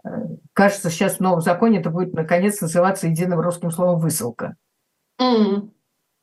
[0.06, 0.10] Э,
[0.54, 4.56] кажется, сейчас в новом законе это будет наконец называться единым русским словом «высылка».
[5.22, 5.72] Mm.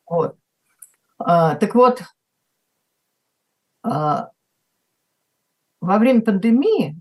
[0.07, 0.37] Вот.
[1.19, 2.03] А, так вот,
[3.83, 4.31] а,
[5.81, 7.01] во время пандемии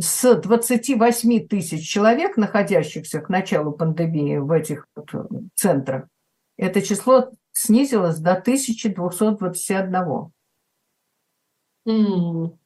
[0.00, 5.10] с 28 тысяч человек, находящихся к началу пандемии в этих вот
[5.54, 6.08] центрах,
[6.56, 10.32] это число снизилось до 1221.
[11.86, 12.58] Mm.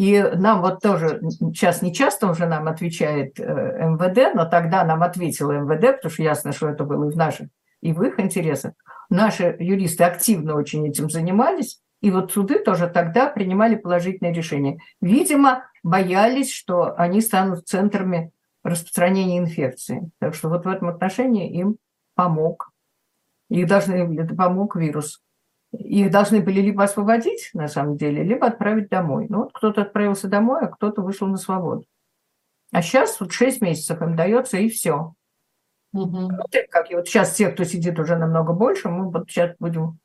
[0.00, 1.20] И нам вот тоже,
[1.54, 6.22] сейчас не часто уже нам отвечает э, МВД, но тогда нам ответила МВД, потому что
[6.22, 7.48] ясно, что это было и в наших,
[7.82, 8.72] и в их интересах.
[9.10, 14.78] Наши юристы активно очень этим занимались, и вот суды тоже тогда принимали положительное решение.
[15.02, 18.32] Видимо, боялись, что они станут центрами
[18.64, 20.10] распространения инфекции.
[20.18, 21.76] Так что вот в этом отношении им
[22.14, 22.70] помог
[23.50, 25.20] их должны, помог вирус.
[25.72, 29.26] Их должны были либо освободить, на самом деле, либо отправить домой.
[29.28, 31.84] Ну, вот кто-то отправился домой, а кто-то вышел на свободу.
[32.72, 35.14] А сейчас вот 6 месяцев им дается, и все.
[35.92, 36.30] Угу.
[36.30, 39.98] Вот, как, и вот сейчас те, кто сидит уже намного больше, мы вот сейчас будем,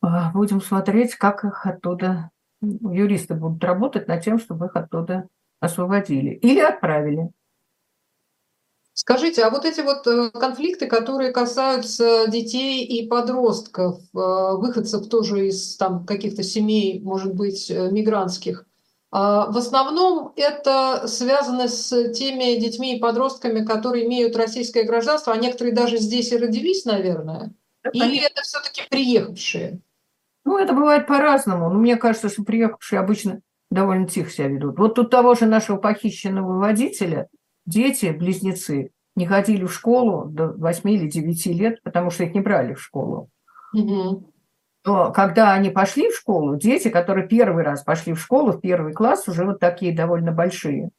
[0.00, 2.30] а, будем смотреть, как их оттуда,
[2.60, 5.28] юристы будут работать над тем, чтобы их оттуда
[5.60, 7.30] освободили или отправили.
[8.98, 15.48] Скажите, а вот эти вот э, конфликты, которые касаются детей и подростков, э, выходцев тоже
[15.48, 18.64] из там каких-то семей, может быть, э, мигрантских,
[19.12, 25.36] а, в основном это связано с теми детьми и подростками, которые имеют российское гражданство, а
[25.36, 27.52] некоторые даже здесь и родились, наверное.
[27.92, 29.78] Или это все-таки приехавшие?
[30.46, 31.68] Ну, это бывает по-разному.
[31.68, 34.78] Но мне кажется, что приехавшие обычно довольно тихо себя ведут.
[34.78, 37.28] Вот тут того же нашего похищенного водителя–
[37.66, 42.40] дети, близнецы, не ходили в школу до 8 или 9 лет, потому что их не
[42.40, 43.30] брали в школу.
[43.74, 44.32] Угу.
[44.84, 48.92] Но когда они пошли в школу, дети, которые первый раз пошли в школу, в первый
[48.92, 50.90] класс, уже вот такие довольно большие.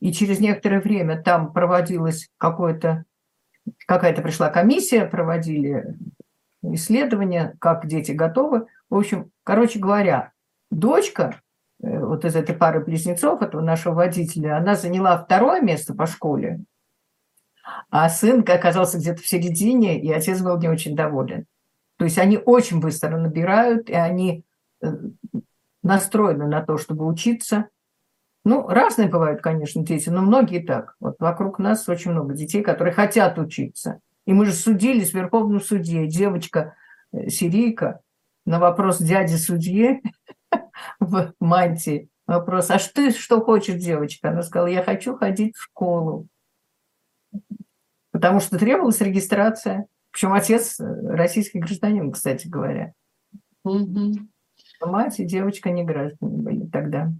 [0.00, 3.04] И через некоторое время там проводилась какое-то,
[3.86, 5.96] какая-то пришла комиссия, проводили
[6.62, 8.66] исследования, как дети готовы.
[8.88, 10.32] В общем, короче говоря,
[10.70, 11.40] дочка
[11.82, 16.60] вот из этой пары близнецов, этого нашего водителя, она заняла второе место по школе,
[17.90, 21.46] а сын оказался где-то в середине, и отец был не очень доволен.
[21.96, 24.44] То есть они очень быстро набирают, и они
[24.82, 24.86] э,
[25.82, 27.68] настроены на то, чтобы учиться.
[28.44, 30.94] Ну, разные бывают, конечно, дети, но многие так.
[30.98, 34.00] Вот вокруг нас очень много детей, которые хотят учиться.
[34.26, 36.06] И мы же судились в Верховном суде.
[36.06, 36.74] Девочка
[37.12, 38.00] э, сирийка
[38.46, 40.02] на вопрос дяди судьи
[40.98, 42.08] в мантии.
[42.26, 44.30] Вопрос, а что, что хочет девочка?
[44.30, 46.28] Она сказала, я хочу ходить в школу.
[48.12, 49.86] Потому что требовалась регистрация.
[50.12, 52.92] Причем отец российский гражданин, кстати говоря.
[53.64, 54.14] Угу.
[54.82, 57.12] Мать и девочка не граждане были тогда.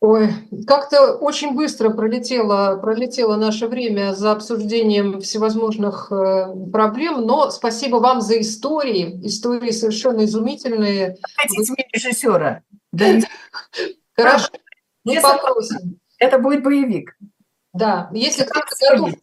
[0.00, 0.28] Ой,
[0.66, 8.20] как-то очень быстро пролетело, пролетело наше время за обсуждением всевозможных э, проблем, но спасибо вам
[8.20, 9.20] за истории.
[9.26, 11.16] Истории совершенно изумительные.
[11.36, 12.62] Хотите мне режиссера?
[12.92, 13.18] Да.
[14.16, 14.48] Хорошо,
[15.04, 15.98] мы попросим.
[16.20, 17.16] Это будет боевик.
[17.72, 19.14] Да, если кто-то готов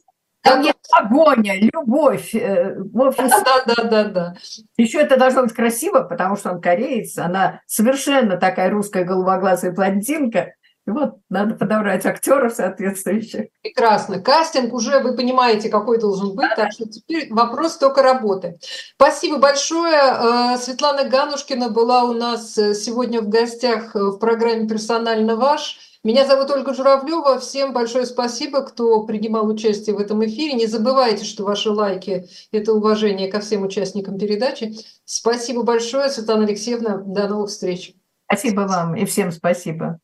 [0.46, 2.36] там есть погоня, любовь.
[2.36, 4.36] Э, в общем, да, да, да, да.
[4.78, 10.54] Еще это должно быть красиво, потому что он кореец, она совершенно такая русская голубоглазая блондинка,
[10.92, 13.48] вот надо подобрать актеров соответствующих.
[13.64, 14.20] Прекрасно.
[14.20, 18.60] Кастинг уже вы понимаете, какой должен быть, так что теперь вопрос только работы.
[18.96, 19.96] Спасибо большое.
[19.96, 25.80] Э, Светлана Ганушкина была у нас э, сегодня в гостях э, в программе «Персонально ваш».
[26.04, 27.40] Меня зовут Ольга Журавлева.
[27.40, 30.54] Всем большое спасибо, кто принимал участие в этом эфире.
[30.54, 34.76] Не забывайте, что ваши лайки– это уважение ко всем участникам передачи.
[35.04, 36.98] Спасибо большое, Светлана Алексеевна.
[36.98, 37.96] До новых встреч.
[38.28, 40.00] Спасибо вам и всем спасибо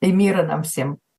[0.00, 1.00] и мира нам всем.